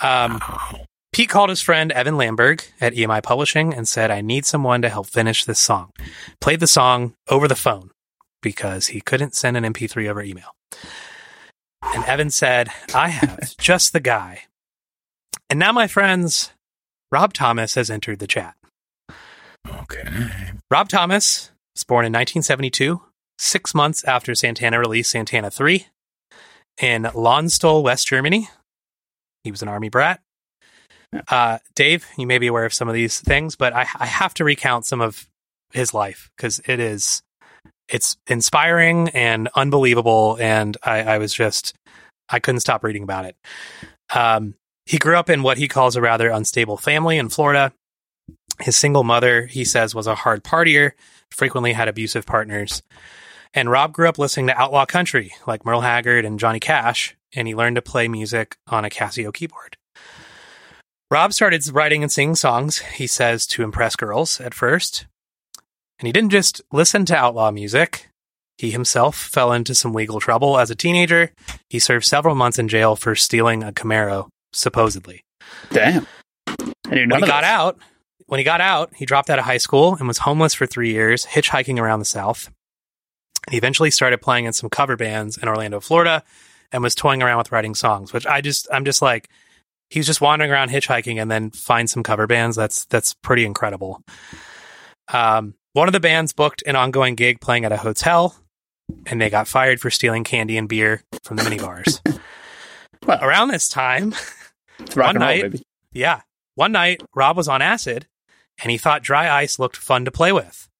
[0.00, 0.38] Um,
[1.14, 4.88] Pete called his friend Evan Lamberg at EMI Publishing and said, I need someone to
[4.88, 5.92] help finish this song.
[6.40, 7.92] Played the song over the phone
[8.42, 10.56] because he couldn't send an MP3 over email.
[11.84, 14.42] And Evan said, I have just the guy.
[15.48, 16.50] And now, my friends,
[17.12, 18.56] Rob Thomas has entered the chat.
[19.68, 20.08] Okay.
[20.68, 23.00] Rob Thomas was born in 1972,
[23.38, 25.86] six months after Santana released Santana 3
[26.82, 28.48] in Landstuhl, West Germany.
[29.44, 30.23] He was an army brat.
[31.28, 34.34] Uh, Dave, you may be aware of some of these things, but I, I have
[34.34, 35.28] to recount some of
[35.72, 37.22] his life because it is
[37.88, 41.74] it's inspiring and unbelievable, and I, I was just
[42.28, 43.36] I couldn't stop reading about it.
[44.14, 44.54] Um,
[44.86, 47.72] he grew up in what he calls a rather unstable family in Florida.
[48.60, 50.92] His single mother, he says, was a hard partier,
[51.30, 52.82] frequently had abusive partners.
[53.52, 57.46] And Rob grew up listening to outlaw country like Merle Haggard and Johnny Cash, and
[57.46, 59.76] he learned to play music on a Casio keyboard.
[61.10, 65.06] Rob started writing and singing songs, he says, to impress girls at first.
[65.98, 68.08] And he didn't just listen to outlaw music.
[68.58, 71.32] He himself fell into some legal trouble as a teenager.
[71.68, 75.24] He served several months in jail for stealing a Camaro, supposedly.
[75.70, 76.06] Damn.
[76.48, 76.54] I
[76.90, 77.78] knew none When he got out,
[78.26, 80.92] when he got out, he dropped out of high school and was homeless for three
[80.92, 82.50] years, hitchhiking around the South.
[83.50, 86.22] He eventually started playing in some cover bands in Orlando, Florida,
[86.72, 88.12] and was toying around with writing songs.
[88.12, 89.28] Which I just, I'm just like,
[89.94, 92.56] he was just wandering around hitchhiking and then find some cover bands.
[92.56, 94.02] That's that's pretty incredible.
[95.12, 98.36] Um, one of the bands booked an ongoing gig playing at a hotel,
[99.06, 102.00] and they got fired for stealing candy and beer from the minibars.
[103.06, 103.18] Well.
[103.22, 104.14] Around this time,
[104.78, 105.62] It's rock one and roll, night- baby.
[105.92, 106.22] yeah.
[106.54, 108.06] One night, Rob was on acid
[108.62, 110.70] and he thought dry ice looked fun to play with.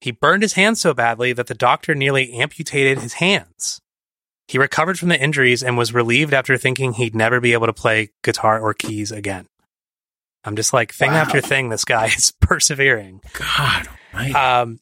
[0.00, 3.82] He burned his hands so badly that the doctor nearly amputated his hands.
[4.48, 7.72] He recovered from the injuries and was relieved after thinking he'd never be able to
[7.72, 9.46] play guitar or keys again.
[10.44, 11.18] I'm just like, thing Wow.
[11.18, 13.20] after thing, this guy is persevering.
[13.34, 13.88] God.
[14.34, 14.78] Um,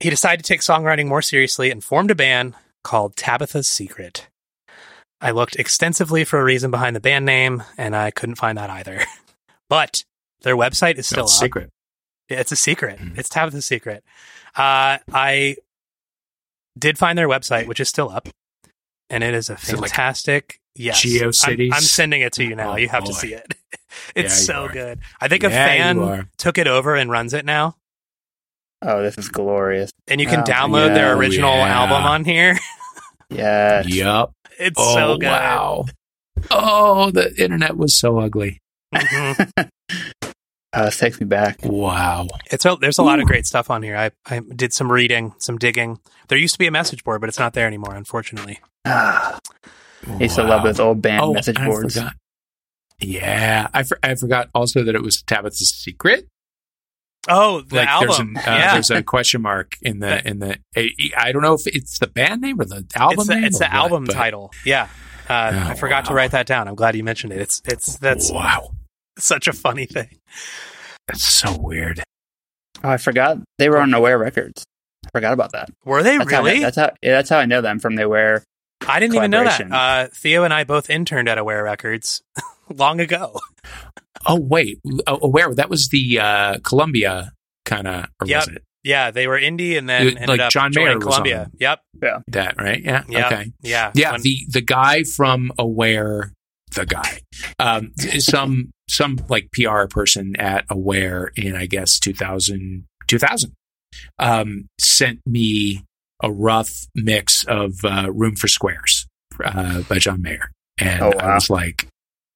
[0.00, 2.54] he decided to take songwriting more seriously and formed a band
[2.84, 4.28] called Tabitha's Secret.
[5.20, 8.70] I looked extensively for a reason behind the band name, and I couldn't find that
[8.70, 9.00] either.
[9.68, 10.04] but
[10.42, 11.44] their website is still No, it's up.
[11.44, 11.70] secret.
[12.28, 13.00] It's a secret.
[13.00, 13.18] Mhm.
[13.18, 14.04] It's Tabitha's Secret.
[14.54, 15.56] Uh, I
[16.78, 18.28] did find their website, which is still up,
[19.10, 20.60] and it is a Is like fantastic.
[20.74, 21.68] yes, GeoCities?
[21.68, 22.72] I'm, I'm sending it to you now.
[22.72, 23.54] Oh, you have to see it.
[24.14, 24.68] it's Yeah, so are.
[24.72, 25.00] good.
[25.20, 27.76] I think a Yeah, fan took it over and runs it now.
[28.82, 29.90] Oh, this is glorious.
[30.06, 31.80] and you can Oh, download their original Yeah.
[31.80, 32.58] album on here.
[33.30, 33.82] Yeah.
[33.82, 34.32] Yup.
[34.58, 35.26] It's Oh, so good.
[35.26, 35.84] wow.
[36.50, 38.60] Oh, the internet was so ugly.
[38.94, 39.50] Mhm.
[40.78, 41.58] Uh, this takes me back.
[41.64, 42.28] Wow.
[42.52, 43.96] It's a, there's a lot of great stuff on here.
[43.96, 45.98] I, I did some reading, some digging.
[46.28, 48.60] There used to be a message board, but it's not there anymore, unfortunately.
[48.84, 49.40] Ah,
[50.06, 51.94] I used to love those old band oh, message boards.
[51.94, 52.14] forgot.
[53.00, 56.28] Yeah, I, for, I forgot also that it was Tabitha's secret.
[57.28, 58.06] Oh, the like album.
[58.06, 60.58] there's an, uh, yeah, there's a question mark in the in the.
[61.16, 63.44] I don't know if it's the band name or the album it's the, name.
[63.44, 64.52] it's the what, album but- title.
[64.64, 64.88] Yeah.
[65.28, 66.68] Uh, Oh, I forgot to write that down.
[66.68, 67.40] I'm glad you mentioned it.
[67.40, 68.70] It's it's that's wow.
[69.18, 70.16] Such a funny thing.
[71.06, 72.02] That's so weird.
[72.84, 74.64] Oh, I forgot they were on Aware Records.
[75.06, 75.70] I forgot about that.
[75.84, 76.60] Were they That's how, really?
[76.60, 76.90] that's how.
[77.02, 78.44] Yeah, that's how I know them from the Aware.
[78.86, 79.72] I didn't even know that.
[79.72, 82.22] Uh, Theo and I both interned at Aware Records
[82.74, 83.38] long ago.
[84.26, 87.32] Oh wait, oh, aware that was the uh, Columbia
[87.64, 88.38] kind of, or Yep.
[88.40, 91.42] was it Yeah, they were indie and then ended like John joining Mayer was Columbia.
[91.44, 91.52] on.
[91.58, 91.80] Yep.
[92.28, 92.56] that?
[92.60, 92.82] Right?
[92.82, 93.04] Yeah.
[93.08, 93.32] Yep.
[93.32, 93.52] Okay.
[93.62, 93.92] Yeah.
[93.94, 94.12] Yeah.
[94.12, 96.32] When- the the guy from Aware,
[96.74, 97.20] the guy,
[97.58, 103.52] um, some some like PR person at Aware in I guess 2000, 2000
[104.18, 105.82] um, sent me
[106.22, 109.06] a rough mix of uh, Room for Squares
[109.44, 111.86] uh, by John Mayer, and Oh, I was like,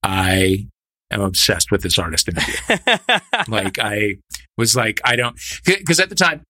[0.02, 0.66] I
[1.10, 2.28] am obsessed with this artist
[3.48, 4.16] like I
[4.56, 6.42] was like, I don't because at the time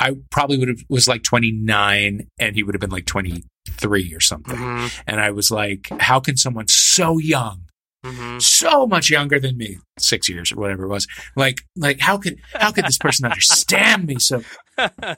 [0.00, 4.20] I probably would have was like 29 and he would have been like 23 or
[4.20, 4.56] something.
[4.56, 7.62] Mhm, And I was like, how can someone so young,
[8.04, 8.40] mhm.
[8.40, 11.06] so much younger than me, six years or whatever it was,
[11.36, 14.18] like, like how could, how could this person understand me?
[14.18, 14.42] So,
[14.78, 15.14] uh,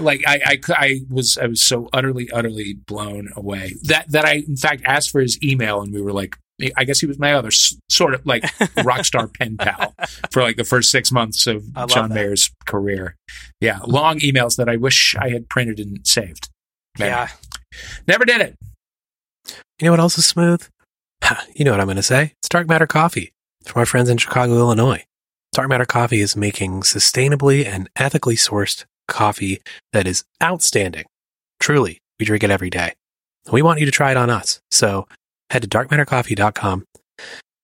[0.00, 4.42] like, I, I, I was, I was so utterly, utterly blown away that, that I,
[4.46, 6.36] in fact, asked for his email and we were like,
[6.76, 8.44] I guess he was my other sort of like
[8.84, 9.94] rock star pen pal
[10.30, 12.14] for like the first six months of John that.
[12.14, 13.16] Mayer's career.
[13.60, 13.78] Yeah.
[13.86, 16.50] Long emails that I wish I had printed and saved.
[16.98, 17.28] yeah.
[18.06, 18.56] Never did it.
[19.78, 20.66] You know what else is smooth?
[21.54, 22.34] You know what I'm going to say.
[22.38, 23.32] It's Dark Matter Coffee
[23.64, 25.04] from our friends in Chicago, Illinois.
[25.52, 29.60] Dark Matter Coffee is making sustainably and ethically sourced coffee
[29.92, 31.04] that is outstanding.
[31.58, 32.94] Truly, we drink it every day.
[33.52, 34.60] We want you to try it on us.
[34.70, 35.06] So
[35.50, 36.86] head to darkmattercoffee.com,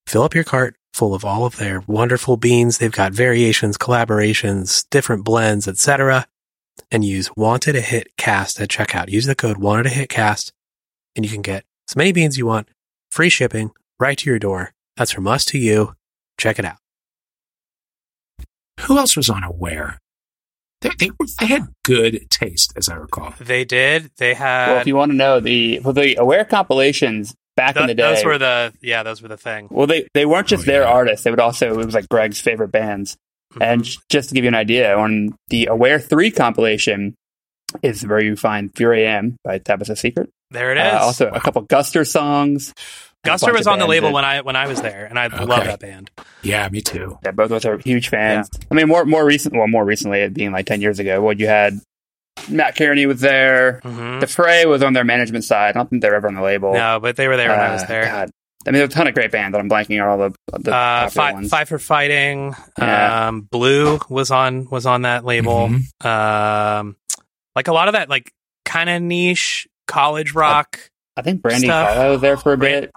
[0.07, 2.79] fill up your cart full of all of their wonderful beans.
[2.79, 6.27] They've got variations, collaborations, different blends, etc.
[6.91, 9.09] And use wanted a hit cast at checkout.
[9.09, 10.53] Use the code wanted a hit cast
[11.15, 12.69] and you can get as many beans you want,
[13.17, 14.73] free shipping right to your door.
[14.99, 15.95] That's from us to you.
[16.39, 16.77] Check it out.
[18.81, 19.99] Who else was unaware?
[20.83, 23.33] They, they, they had good taste, as I recall.
[23.41, 24.11] They did.
[24.19, 27.87] They had well, if you want to know the well, the Aware compilations back in
[27.87, 28.03] the day.
[28.15, 29.69] those were the yeah, those were the thing.
[29.71, 30.89] well, they they weren't just Oh, their yeah.
[30.89, 33.17] artists; they would also it was like Greg's favorite bands.
[33.55, 33.63] Mm-hmm.
[33.63, 37.15] And just to give you an idea, on the Aware Three compilation
[37.83, 40.29] is where you find "3 a.m." by Tabitha Secret.
[40.51, 40.93] There it is.
[40.95, 42.73] Uh, also, a couple Guster songs.
[43.25, 45.45] Guster was on the label that- when I when I was there, and I Okay.
[45.45, 46.11] love that band.
[46.43, 47.19] Yeah, me too.
[47.25, 48.49] Yeah, both of us are huge fans.
[48.71, 51.21] I mean, more more recent, well, more recently, it being like ten years ago.
[51.21, 51.81] What you had,
[52.49, 53.81] Matt Kearney was there.
[53.83, 55.71] hmm The Fray was on their management side.
[55.71, 56.73] I don't think they're ever on the label.
[56.75, 58.05] No, but they were there when I was Uh, there.
[58.05, 58.31] God.
[58.65, 60.73] I mean, there's a ton of great bands, but I'm blanking on all the, the
[60.75, 61.51] Uh, popular five, ones.
[61.51, 62.55] five for fighting.
[62.79, 63.29] Yeah.
[63.29, 65.69] Um, Blue was on was on that label.
[65.69, 66.07] Mhm.
[66.07, 66.97] Um,
[67.57, 68.31] like a lot of that, like
[68.65, 70.79] kind of niche college rock.
[71.17, 71.89] I think Brandi stuff.
[71.89, 72.93] Carlile was there for a Bran- bit.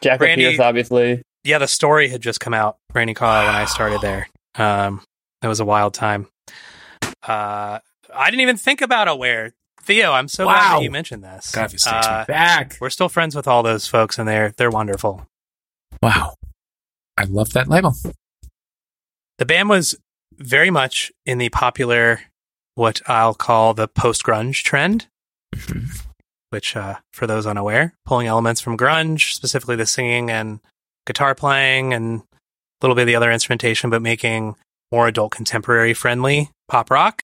[0.00, 1.22] Jack Brandy- Pierce, obviously.
[1.44, 4.28] yeah, the story had just come out, Randy Carlile, when I started there.
[4.54, 5.00] Um,
[5.42, 6.28] it was a wild time.
[7.26, 7.78] Uh,
[8.14, 9.52] I didn't even think about Aware.
[9.82, 10.78] Theo, I'm so glad Wow.
[10.78, 11.50] that you mentioned this.
[11.52, 12.76] God, this takes Uh, me back.
[12.80, 15.26] we're still friends with all those folks, and they're they're wonderful.
[16.02, 16.34] Wow.
[17.18, 17.94] I love that label.
[19.38, 19.94] The band was
[20.36, 22.20] very much in the popular,
[22.76, 25.06] what I'll call the post grunge trend,
[26.54, 30.60] which, uh, for those unaware, pulling elements from grunge, specifically the singing and
[31.04, 32.24] guitar playing and a
[32.80, 34.54] little bit of the other instrumentation, but making
[34.92, 37.22] more adult contemporary friendly pop rock.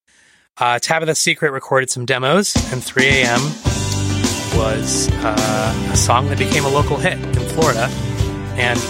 [0.59, 3.41] Uh, Tabitha Secret recorded some demos, and 3 a.m.
[4.59, 7.87] was uh, a song that became a local hit in Florida.
[8.59, 8.81] And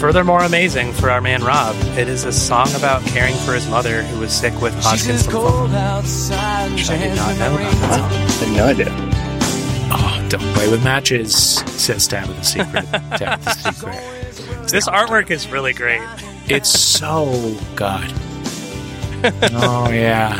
[0.00, 4.02] furthermore amazing for our man Rob, it is a song about caring for his mother
[4.02, 7.74] who was sick with Hodgkin's lymphoma, which I did not know about.
[7.74, 8.08] Wow.
[8.08, 9.13] I had no idea.
[10.34, 11.32] Don't play with matches,
[11.80, 12.84] says Tabitha Secret.
[13.16, 14.68] Tabitha Secret.
[14.68, 16.02] This artwork is really great.
[16.48, 18.12] It's so good.
[19.52, 20.36] oh, yeah.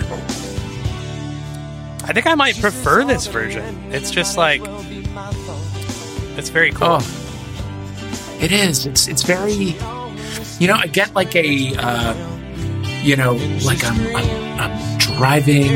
[2.03, 3.93] I think I might prefer this version.
[3.93, 4.63] It's just like
[6.37, 6.99] it's very cool.
[7.01, 8.87] Oh, it is.
[8.87, 9.77] It's it's very.
[10.59, 11.73] You know, I get like a.
[11.77, 12.15] Uh,
[13.01, 15.69] you know, like I'm I'm, I'm driving.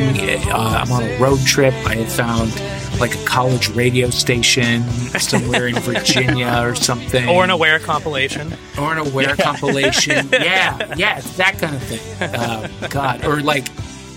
[0.51, 1.75] Uh, I'm on a road trip.
[1.87, 2.53] I had found
[3.01, 4.83] like a college radio station
[5.21, 8.53] somewhere in Virginia or something, Or an aware compilation.
[8.79, 10.29] or an aware compilation.
[10.33, 12.23] Yeah, yeah, it's that kind of thing.
[12.35, 13.69] Uh, God, or like,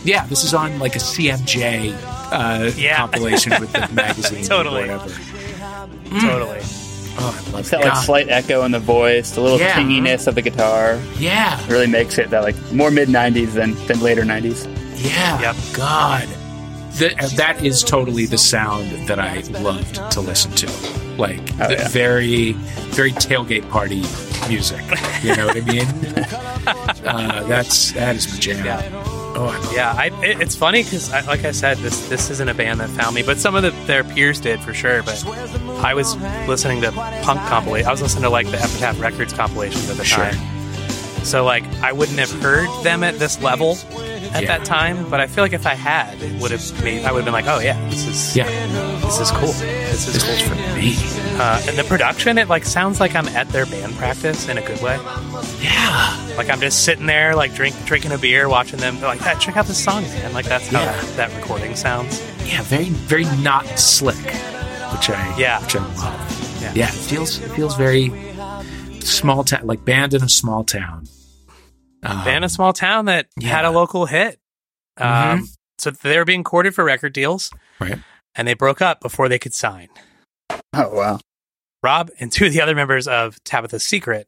[0.04, 1.94] yeah, this is on like a CMJ
[2.32, 2.98] uh, Yeah.
[2.98, 4.90] compilation with the magazine, Totally.
[4.90, 5.10] or whatever.
[6.22, 6.60] Totally.
[7.18, 8.02] Oh, I love It's that like God.
[8.06, 9.74] slight echo in the voice, the little Yeah.
[9.74, 10.98] tinginess of the guitar.
[11.20, 14.66] Yeah, really makes it that like more mid '90s than than later '90s.
[15.04, 15.42] Yeah.
[15.42, 15.56] Yep.
[15.74, 16.28] God,
[16.98, 20.68] Th- that is totally the sound that I loved to listen to.
[21.18, 21.88] Like Oh, the yeah.
[21.90, 22.52] very,
[22.92, 24.02] very tailgate party
[24.50, 24.82] music.
[25.24, 25.86] You know what I mean?
[27.06, 28.66] uh, that's that is my jam.
[28.66, 28.82] Yeah.
[29.34, 32.54] Oh, I Yeah, I, it, it's funny because, like I said, this this isn't a
[32.54, 35.04] band that found me, but some of the, their peers did for sure.
[35.04, 35.24] But
[35.84, 37.88] I was listening to punk compilation.
[37.88, 40.26] I was listening to like the Epitaph Records compilations at the Sure.
[40.26, 41.24] time.
[41.26, 43.76] So like I wouldn't have heard them at this level
[44.34, 44.58] at Yeah.
[44.58, 45.10] that time.
[45.10, 47.06] But I feel like if I had, it would have made.
[47.06, 48.46] I would have been like, oh yeah, this is Yeah,
[49.02, 49.52] this is cool.
[49.52, 50.56] This is this cool.
[50.56, 50.96] for me.
[51.40, 54.62] Uh, and the production, it like sounds like I'm at their band practice in a
[54.62, 54.98] good way.
[55.62, 59.00] Yeah, Like I'm just sitting there, like drink drinking a beer, watching them.
[59.00, 60.34] They're like, "Ah, check out this song, man!
[60.34, 60.92] Like that's how Yeah.
[60.92, 62.22] that, that recording sounds.
[62.46, 65.62] yeah, very, very not slick, which I Yeah.
[65.62, 66.62] which I love.
[66.62, 66.72] Yeah.
[66.76, 68.12] Yeah, it feels it feels very
[69.00, 71.08] small town, like band in a small town.
[72.04, 74.40] Um, Band a small town that had a local hit.
[74.98, 77.98] Um, so they were being courted for record deals, Right.
[78.36, 79.90] And they broke up before they could sign.
[80.74, 81.20] Oh wow.
[81.84, 84.28] Rob and two of the other members of Tabitha's Secret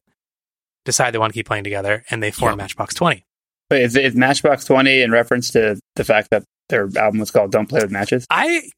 [0.85, 2.57] decide they want to keep playing together, and they form Yep.
[2.57, 3.25] Matchbox Twenty.
[3.71, 7.51] Wait, is, is Matchbox Twenty in reference to the fact that their album was called
[7.51, 8.25] "Don't Play with Matches"?
[8.29, 8.69] I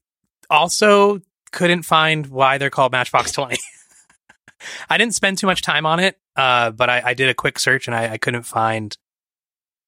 [0.50, 1.20] also
[1.52, 3.56] couldn't find why they're called Matchbox 20.
[4.90, 7.58] I didn't spend too much time on it, uh, but I, I did a quick
[7.58, 8.96] search and I, I couldn't find.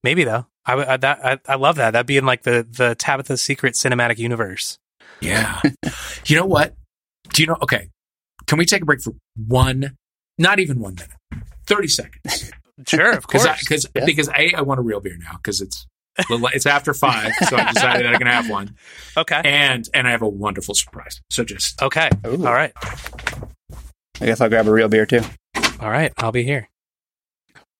[0.05, 1.91] Maybe though, I, I, that, I, I love that.
[1.93, 4.79] That'd be in like the the Tabitha's Secret cinematic universe.
[5.21, 5.61] Yeah.
[6.27, 6.75] you know what?
[7.31, 7.57] Do you know?
[7.63, 7.89] Okay.
[8.47, 9.97] Can we take a break for one,
[10.39, 12.51] not even one minute, 30 seconds?
[12.87, 13.45] Sure, of course.
[13.61, 14.05] Because Yeah.
[14.07, 15.87] because A, I want a real beer now because it's
[16.31, 18.77] little- it's after five, so I decided that I can have one,
[19.17, 21.21] okay, and and I have a wonderful surprise.
[21.31, 22.47] So just okay, Ooh.
[22.47, 22.73] all right,
[24.21, 25.23] I guess I'll grab a real beer too.
[25.81, 26.13] all right.
[26.19, 26.69] I'll be here.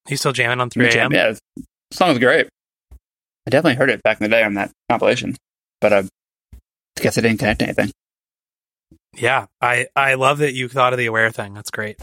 [0.07, 1.11] You still jamming on three a.m.?
[1.11, 2.47] Yeah, the song was great.
[3.45, 5.35] I definitely heard it back in the day on that compilation,
[5.81, 6.03] but I
[6.95, 7.91] guess I didn't connect to anything.
[9.15, 11.53] Yeah, I I love that you thought of the aware thing.
[11.53, 11.97] That's great.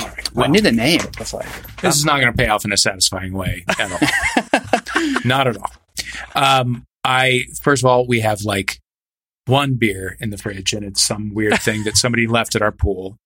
[0.00, 0.34] all right.
[0.34, 1.00] Well, I knew the name.
[1.18, 1.46] It's like
[1.80, 5.10] this is not going to pay off in a satisfying way at all.
[5.24, 5.72] not at all.
[6.34, 8.78] Um, I first of all, we have like
[9.46, 12.72] one beer in the fridge, and it's some weird thing that somebody left at our
[12.72, 13.16] pool,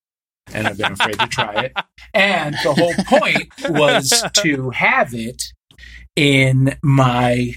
[0.52, 1.72] and I've been afraid to try it.
[2.14, 5.42] And the whole point was to have it
[6.16, 7.55] in my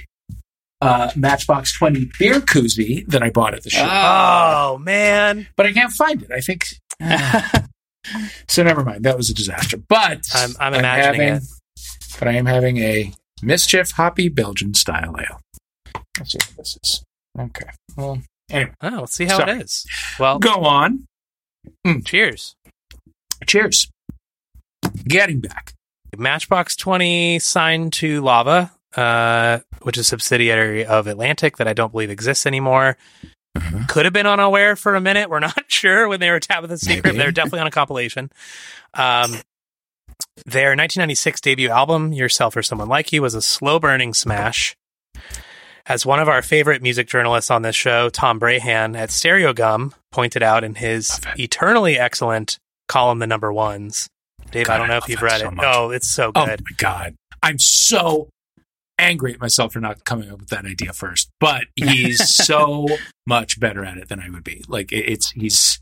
[0.82, 4.68] uh, Matchbox Twenty beer koozie that I bought at the shop, Ah.
[4.70, 6.32] Oh man, but I can't find it.
[6.32, 6.66] I think.
[8.48, 9.04] so never mind.
[9.04, 9.78] That was a disaster.
[9.78, 11.44] But I'm I'm imagining having, it.
[12.20, 15.42] But I am having a mischief hoppy Belgian style ale.
[16.18, 17.04] Let's see what this is.
[17.38, 17.70] Okay.
[17.98, 19.86] Well, anyway, Oh, let's see how it is.
[20.20, 21.06] Well, go on.
[22.06, 22.56] cheers.
[23.48, 23.90] Cheers.
[25.08, 25.74] Getting back.
[26.18, 31.92] Matchbox 20 signed to Lava, uh, which is a subsidiary of Atlantic that I don't
[31.92, 32.98] believe exists anymore.
[33.56, 33.86] Uh-huh.
[33.88, 35.30] Could have been on Aware for a minute.
[35.30, 37.06] We're not sure when they were Tabitha's Secret.
[37.06, 37.18] Maybe.
[37.18, 38.32] They're definitely on a compilation.
[38.94, 39.32] Um,
[40.46, 44.76] their 1996 debut album, Yourself or Someone Like You, was a slow burning smash.
[45.86, 50.42] As one of our favorite music journalists on this show, Tom Breihan at Stereogum, pointed
[50.42, 54.08] out in his eternally excellent column, The Number Ones.
[54.52, 55.54] Dave, I don't I know if you've read so it.
[55.56, 55.66] much.
[55.68, 56.42] Oh, it's so good.
[56.62, 57.16] Oh my god.
[57.42, 58.30] I'm so
[58.98, 61.30] angry at myself for not coming up with that idea first.
[61.40, 62.88] But he's so
[63.28, 64.64] much better at it than I would be.
[64.68, 65.80] Like it- it's he's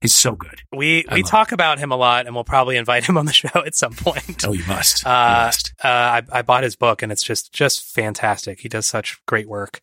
[0.00, 0.60] he's so good.
[0.74, 3.32] We I we talk about him a lot, and we'll probably invite him on the
[3.42, 4.44] show at some point.
[4.46, 5.04] Oh, you must.
[5.04, 5.72] You Uh, must.
[5.82, 8.60] uh, I, I bought his book, and it's just just fantastic.
[8.60, 9.80] He does such great work.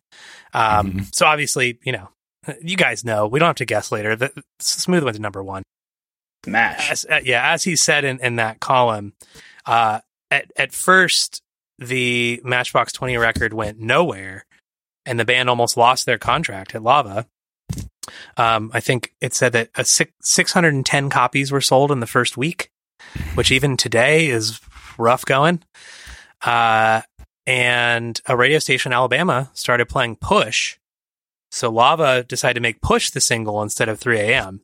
[0.53, 1.15] Um, Mhm.
[1.15, 2.09] So obviously, you know,
[2.61, 3.27] you guys know.
[3.27, 4.15] We don't have to guess later.
[4.15, 5.63] The, Smooth went to number one.
[6.47, 6.91] Mash.
[6.91, 9.13] As, uh, yeah, as he said in, in that column,
[9.65, 9.99] uh,
[10.31, 11.41] at at first
[11.77, 14.45] the Matchbox Twenty record went nowhere,
[15.05, 17.27] and the band almost lost their contract at Lava.
[18.37, 22.37] Um, I think it said that a six, 610 copies were sold in the first
[22.37, 22.71] week,
[23.35, 24.59] which even today is
[24.97, 25.61] rough going.
[26.41, 27.01] Uh,
[27.45, 30.77] and a radio station in Alabama started playing Push.
[31.51, 34.61] So Lava decided to make Push the single instead of 3 a.m.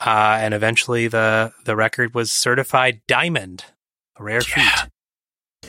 [0.00, 3.64] Uh, and eventually the, the record was certified diamond,
[4.18, 4.70] a rare Yeah.
[4.82, 4.90] feat.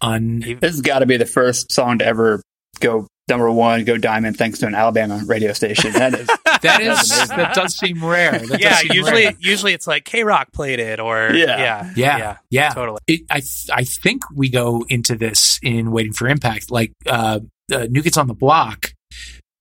[0.01, 2.41] Un This has got to be the first song to ever
[2.79, 5.91] go number one, go diamond, thanks to an Alabama radio station.
[5.93, 8.37] That is that That's that does seem rare.
[8.39, 9.33] That yeah, seem usually rare.
[9.39, 11.57] usually it's like K Rock played it or Yeah.
[11.59, 12.69] yeah, Yeah, yeah.
[12.69, 12.99] totally.
[13.07, 16.69] It, I th- I think we go into this in Waiting for Impact.
[16.71, 17.39] Like uh,
[17.71, 18.93] uh, New Kids on the Block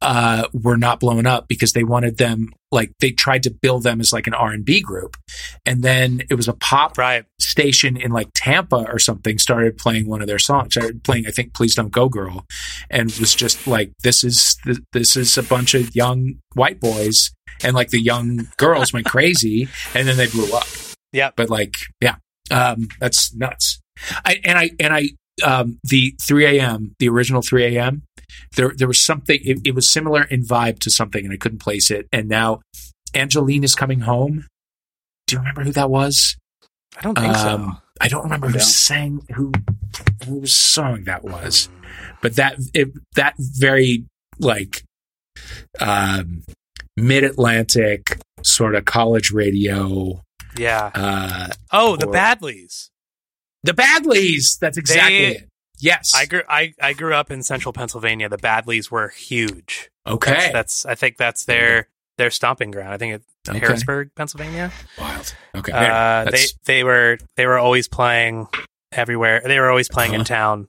[0.01, 4.01] uh, were not blown up because they wanted them like they tried to build them
[4.01, 5.17] as like an R and B group,
[5.67, 7.25] and then it was a pop Right.
[7.41, 10.75] station in like Tampa or something started playing one of their songs.
[10.75, 12.45] Started playing, I think, "Please Don't Go, Girl,"
[12.91, 17.31] and was just like, "This is th- this is a bunch of young white boys."
[17.65, 20.67] And like the young girls went crazy, and then they blew up
[21.13, 22.17] yeah but like yeah
[22.51, 23.81] um that's nuts
[24.27, 25.09] i and i and i
[25.43, 28.03] um the 3 a.m the original 3 a.m
[28.57, 31.59] there there was something it, it was similar in vibe to something and i couldn't
[31.59, 32.61] place it and now
[33.15, 34.47] angeline is coming home
[35.27, 36.37] do you remember who that was
[36.97, 37.49] I don't think so.
[37.49, 39.53] Um, i don't remember who sang who
[40.27, 41.69] whose song that was
[42.23, 44.05] but that it, that very
[44.39, 44.83] like
[45.81, 46.45] um
[46.97, 50.21] mid-atlantic sort of college radio
[50.57, 50.91] Yeah.
[50.95, 52.89] uh Oh, the or- Badlees.
[53.65, 54.59] The Badlees.
[54.61, 55.48] That's exactly They- it.
[55.81, 56.13] Yes.
[56.15, 58.29] I grew I, I grew up in central Pennsylvania.
[58.29, 59.91] The Badlees were huge.
[60.07, 60.31] okay.
[60.33, 62.93] That's, that's I think that's their their stomping ground.
[62.93, 63.61] I think it's Okay.
[63.61, 64.71] Harrisburg, Pennsylvania.
[64.99, 65.35] Wild.
[65.55, 65.73] Okay.
[65.73, 68.47] Uh, they they were they were always playing
[68.93, 69.41] everywhere.
[69.45, 70.25] They were always playing in Uh-huh.
[70.35, 70.69] town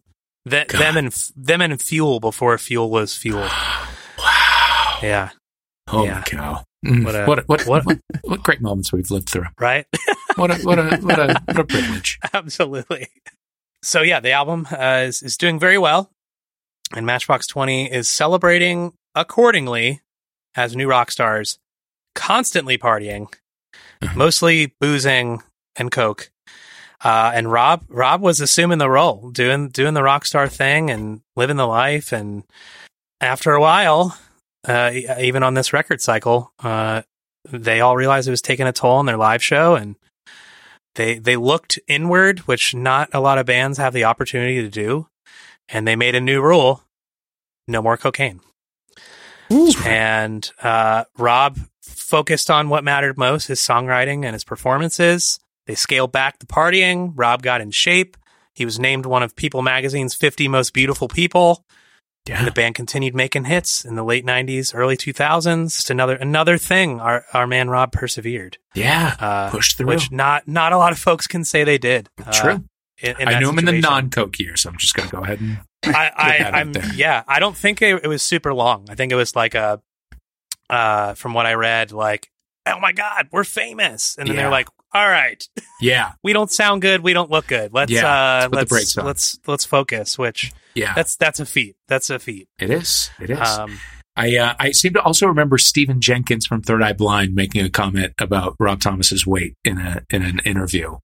[0.49, 3.41] Th- them and them and fuel before fuel was fuel.
[4.19, 4.97] wow.
[5.01, 5.29] Yeah,
[5.89, 6.23] Holy Yeah.
[6.25, 6.63] cow.
[6.85, 9.45] Mm, What a- what, what, what- what, what, great moments we've lived through.
[9.59, 9.85] right.
[10.35, 12.19] What a, what a, what a, what a privilege.
[12.33, 13.07] Absolutely.
[13.81, 16.09] So yeah, the album uh, is is doing very well,
[16.93, 20.01] and Matchbox Twenty is celebrating accordingly
[20.55, 21.59] as new rock stars,
[22.15, 23.33] constantly partying,
[24.03, 24.15] Mhm.
[24.15, 25.41] mostly boozing
[25.75, 26.31] and coke.
[27.01, 31.21] Uh, and Rob Rob was assuming the role, doing doing the rock star thing and
[31.37, 32.11] living the life.
[32.11, 32.43] And
[33.21, 34.17] after a while,
[34.67, 37.03] uh, even on this record cycle, uh,
[37.49, 39.95] they all realized it was taking a toll on their live show and
[40.95, 45.07] they they looked inward, which not a lot of bands have the opportunity to do,
[45.67, 46.83] and they made a new rule:
[47.67, 48.41] no more cocaine.
[49.85, 55.39] And uh, Rob focused on what mattered most: his songwriting and his performances.
[55.67, 57.13] They scaled back the partying.
[57.15, 58.17] Rob got in shape.
[58.53, 61.63] He was named one of People Magazine's 50 most beautiful people.
[62.37, 65.75] And the band continued making hits in the late 90s, early 2000s.
[65.77, 68.57] Just another another thing our our man Rob persevered.
[68.75, 69.15] Yeah.
[69.19, 69.87] Uh, Push through.
[69.87, 72.09] which not not a lot of folks can say they did.
[72.23, 72.63] Uh, True.
[73.01, 74.61] in- in I knew him in the non Coke years.
[74.61, 75.59] So I'm just going to go ahead and.
[75.85, 76.93] I, I, there.
[76.93, 77.23] yeah.
[77.27, 78.85] I don't think it, it was super long.
[78.89, 79.81] I think it was like a,
[80.69, 82.29] uh, from what I read, like,
[82.65, 84.41] oh my god, we're famous, and then Yeah.
[84.43, 85.43] they're like, all right,
[85.81, 86.13] Yeah.
[86.23, 87.73] we don't sound good, we don't look good.
[87.73, 89.05] Let's Yeah, uh, let's put let's brakes on.
[89.05, 90.17] let's let's focus.
[90.17, 90.93] Which Yeah.
[90.95, 91.75] that's that's a feat.
[91.87, 92.47] That's a feat.
[92.59, 93.09] it is.
[93.19, 93.39] It is.
[93.39, 93.79] Um,
[94.15, 97.69] I uh, I seem to also remember Stephan Jenkins from Third Eye Blind making a
[97.69, 100.97] comment about Rob Thomas's weight in a in an interview.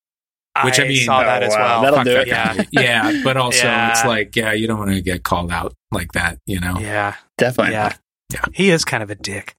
[0.63, 1.81] Which, I mean, saw that oh, as well.
[1.81, 2.67] that'll Fuck do that it.
[2.71, 3.09] Yeah.
[3.11, 3.91] yeah, but also Yeah.
[3.91, 6.79] it's like, yeah, you don't want to get called out like that, you know?
[6.79, 7.15] Yeah.
[7.37, 7.73] Definitely.
[7.73, 7.93] Yeah.
[8.31, 8.45] Yeah.
[8.53, 9.57] He is kind of a dick.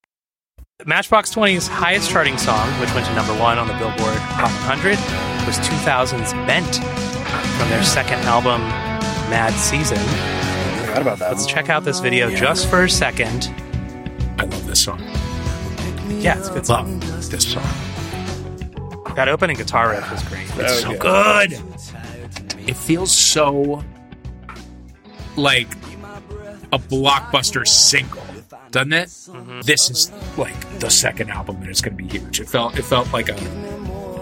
[0.85, 4.91] Matchbox 20's highest charting song, which went to number one on the Billboard Hot 100,
[5.47, 6.77] was 2000's Bent
[7.57, 8.61] from their second album,
[9.31, 9.97] Mad Season.
[10.87, 11.33] Forgot about that.
[11.33, 12.37] Let's check out this video Yeah.
[12.39, 13.51] just for a second.
[14.39, 15.01] I love this song.
[16.21, 17.01] Yeah, it's a good song.
[17.01, 17.65] Love this song.
[19.15, 20.47] That opening guitar riff was great.
[20.49, 21.51] That It's was so good.
[22.53, 22.69] good.
[22.69, 23.83] It feels so
[25.37, 25.69] like
[26.71, 28.23] a blockbuster single,
[28.71, 29.09] doesn't it?
[29.09, 29.61] Mm-hmm.
[29.63, 32.41] This is like the second album and it's going to be huge.
[32.41, 33.35] It felt it felt like a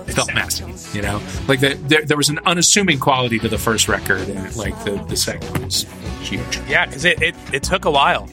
[0.06, 1.20] it felt massive, you know.
[1.48, 5.02] Like the, there there was an unassuming quality to the first record, and like the
[5.08, 5.86] the second was
[6.20, 6.58] huge.
[6.68, 8.28] Yeah, because it, it, it took a while.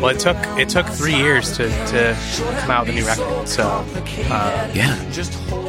[0.00, 2.16] Well, it took it took three years to, to
[2.60, 3.46] come out with a new record.
[3.46, 4.98] So, uh, Yeah,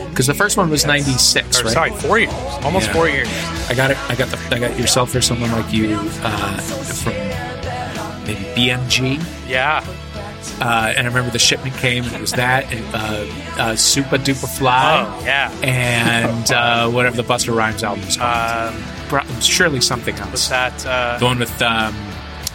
[0.10, 1.74] because the first one was ninety six, or right?
[1.74, 2.32] sorry, four years,
[2.64, 2.94] almost Yeah.
[2.94, 3.28] four years.
[3.70, 3.98] I got it.
[4.10, 4.56] I got the.
[4.56, 7.14] I got yourself or someone like you uh, from
[8.26, 9.24] maybe BMG.
[9.48, 9.84] Yeah,
[10.62, 14.18] Uh, and I remember the shipment came, and it was that and uh, uh, Supa
[14.20, 15.52] Dupa Fly, oh yeah.
[15.64, 18.74] and uh, whatever the Busta Rhymes album is called.
[18.76, 20.32] Um, Pro- surely something else.
[20.32, 20.86] was that?
[20.86, 21.94] Uh, The one with um,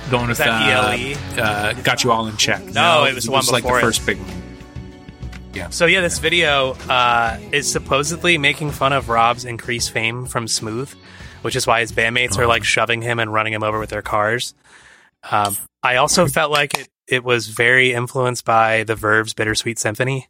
[0.09, 1.17] the one with that uh, ELE?
[1.43, 2.65] uh, got you all in check.
[2.65, 3.89] No, it was the one like before the it.
[3.89, 4.43] first big one.
[5.53, 5.69] Yeah.
[5.71, 10.93] So yeah, this video uh, is supposedly making fun of Rob's increased fame from Smooth,
[11.43, 14.03] which is why his bandmates are like shoving him and running him over with their
[14.03, 14.55] cars.
[15.29, 20.29] Um, I also felt like it, it was very influenced by the Verve's Bittersweet Symphony,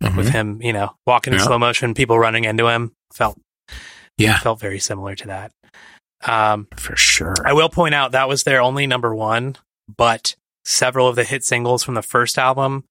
[0.00, 0.32] with Mhm.
[0.32, 1.46] him, you know, walking in Yeah.
[1.46, 2.92] slow motion, people running into him.
[3.12, 3.38] Felt
[4.16, 5.52] Yeah, felt very similar to that.
[6.24, 7.34] Um, for sure.
[7.46, 9.56] I will point out that was their only number one,
[9.96, 12.84] but several of the hit singles from the first album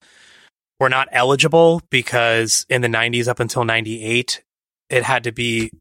[0.79, 4.41] were not eligible because in the 90s up until 98,
[4.89, 5.71] it had to be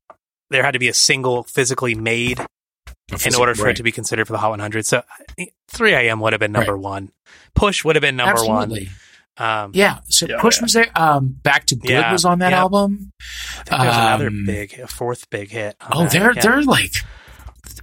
[0.51, 2.41] there had to be a single physically made
[3.27, 4.85] in order for it to be considered for the Hot 100.
[4.87, 5.03] So
[5.69, 6.21] 3 a.m.
[6.21, 7.11] would have been number one.
[7.55, 8.89] Push would have been number Absolutely.
[9.37, 9.65] one.
[9.65, 10.01] Um, Yeah.
[10.09, 10.63] So Yeah, Push yeah.
[10.65, 10.91] was there.
[10.97, 13.13] Um, Back to Good Yeah, was on that album.
[13.21, 15.77] I think there's another Um, big, a fourth big hit.
[15.93, 16.93] Oh, that, they're they're like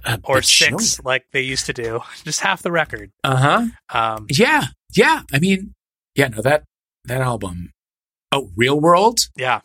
[0.04, 2.00] a or six, like they used to do.
[2.24, 3.10] Just half the record.
[3.24, 3.66] Uh-huh.
[3.88, 4.64] Um, Yeah.
[4.94, 5.22] Yeah.
[5.32, 5.74] I mean,
[6.14, 6.64] yeah, no, that
[7.04, 7.72] that album.
[8.32, 9.20] Oh, Real World?
[9.36, 9.60] Yeah,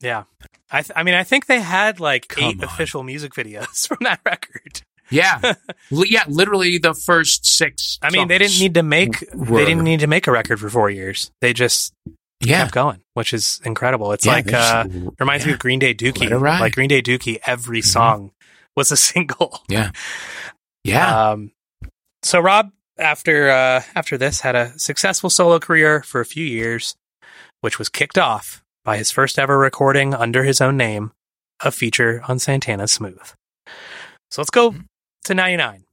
[0.00, 0.24] yeah.
[0.70, 2.64] I th- I mean, I think they had like Come eight on.
[2.64, 4.82] official music videos from that record.
[5.10, 5.54] Yeah.
[5.90, 7.98] Li- yeah, literally the first six.
[8.02, 10.58] I mean, they didn't need to make were- they didn't need to make a record
[10.58, 11.30] for four years.
[11.40, 11.92] They just
[12.40, 12.62] Yeah.
[12.62, 14.10] kept going, which is incredible.
[14.12, 14.84] It's Yeah, like they just- uh,
[15.20, 16.28] reminds me of Green Day Dookie.
[16.40, 17.84] Like Green Day Dookie, every Mhm.
[17.86, 18.30] song
[18.76, 19.62] was a single.
[19.68, 19.90] Yeah.
[20.82, 21.30] Yeah.
[21.30, 21.52] Um,
[22.24, 26.96] so Rob, after uh, after this, had a successful solo career for a few years,
[27.60, 31.12] which was kicked off by his first ever recording under his own name,
[31.60, 33.32] a feature on Santana Smooth.
[34.30, 34.74] So let's go
[35.24, 35.84] to '99.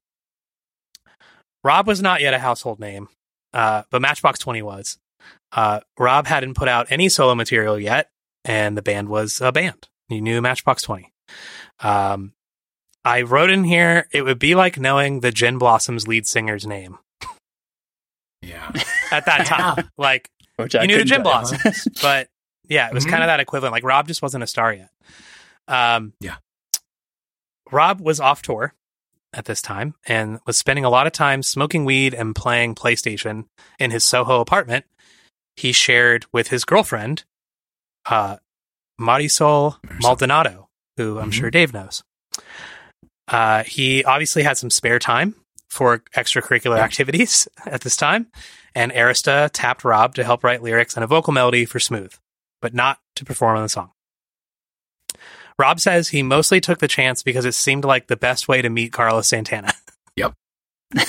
[1.64, 3.10] Rob was not yet a household name,
[3.54, 4.98] uh, but Matchbox Twenty was.
[5.52, 8.10] Uh, Rob hadn't put out any solo material yet,
[8.46, 9.88] and the band was a band.
[10.10, 11.12] You knew Matchbox Twenty.
[11.80, 12.34] Um,
[13.06, 17.00] I wrote in here it would be like knowing the Gin Blossoms lead singer's name
[18.42, 18.72] Yeah.
[19.12, 19.90] at that time.
[19.98, 21.24] like Which I you knew the couldn't Gin.
[21.24, 22.28] Blossoms, but
[22.74, 23.10] yeah, it was Mhm.
[23.12, 23.72] kind of that equivalent.
[23.74, 24.90] Like Rob just wasn't a star yet.
[25.68, 26.36] Um, Yeah.
[27.72, 28.74] Rob was off tour
[29.34, 33.46] at this time and was spending a lot of time smoking weed and playing PlayStation
[33.80, 34.86] in his Soho apartment.
[35.56, 37.24] He shared with his girlfriend,
[38.06, 38.38] uh,
[39.00, 39.78] Marisol.
[40.02, 41.34] Maldonado, who I'm Mhm.
[41.34, 42.04] sure Dave knows.
[43.28, 45.36] Uh, he obviously had some spare time
[45.70, 48.28] for extracurricular activities at this time,
[48.76, 52.14] and Arista tapped Rob to help write lyrics and a vocal melody for Smooth,
[52.64, 53.92] but not to perform on the song.
[55.60, 58.70] Rob says he mostly took the chance because it seemed like the best way to
[58.70, 59.72] meet Carlos Santana.
[60.16, 60.34] Yep.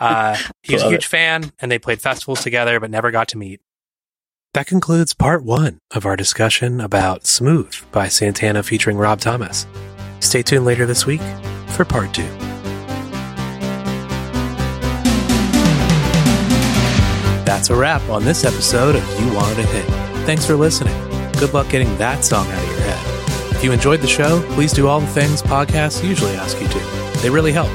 [0.00, 1.08] Uh, he was a huge it.
[1.08, 3.60] fan, and they played festivals together, but never got to meet.
[4.54, 9.66] That concludes part one of our discussion about Smooth by Santana featuring Rob Thomas.
[10.20, 11.20] Stay tuned later this week
[11.66, 12.22] for part two.
[17.44, 20.05] That's a wrap on this episode of You Wanted a Hit.
[20.26, 20.92] Thanks for listening.
[21.34, 23.54] Good luck getting that song out of your head.
[23.54, 26.80] If you enjoyed the show, please do all the things podcasts usually ask you to.
[27.22, 27.70] They really help.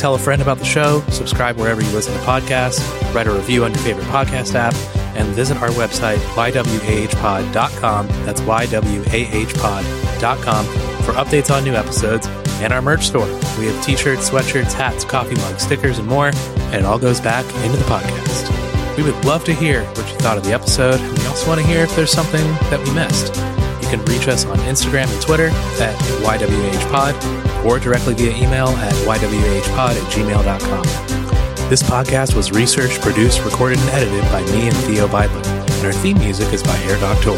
[0.00, 2.80] Tell a friend about the show, subscribe wherever you listen to podcasts,
[3.14, 4.74] write a review on your favorite podcast app,
[5.16, 8.08] and visit our website, ywahpod.com.
[8.26, 10.64] That's ywahpod.com
[11.04, 12.26] for updates on new episodes
[12.60, 13.28] and our merch store.
[13.60, 17.20] We have t shirts, sweatshirts, hats, coffee mugs, stickers, and more, and it all goes
[17.20, 18.71] back into the podcast.
[18.96, 21.60] We would love to hear what you thought of the episode, and we also want
[21.60, 23.34] to hear if there's something that we missed.
[23.82, 25.48] You can reach us on Instagram and Twitter
[25.80, 31.68] at YWHpod or directly via email at ywhpod at gmail.com.
[31.70, 35.92] This podcast was researched, produced, recorded, and edited by me and Theo Beidler, and our
[35.92, 37.30] theme music is by Air Doctor.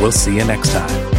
[0.00, 1.17] We'll see you next time.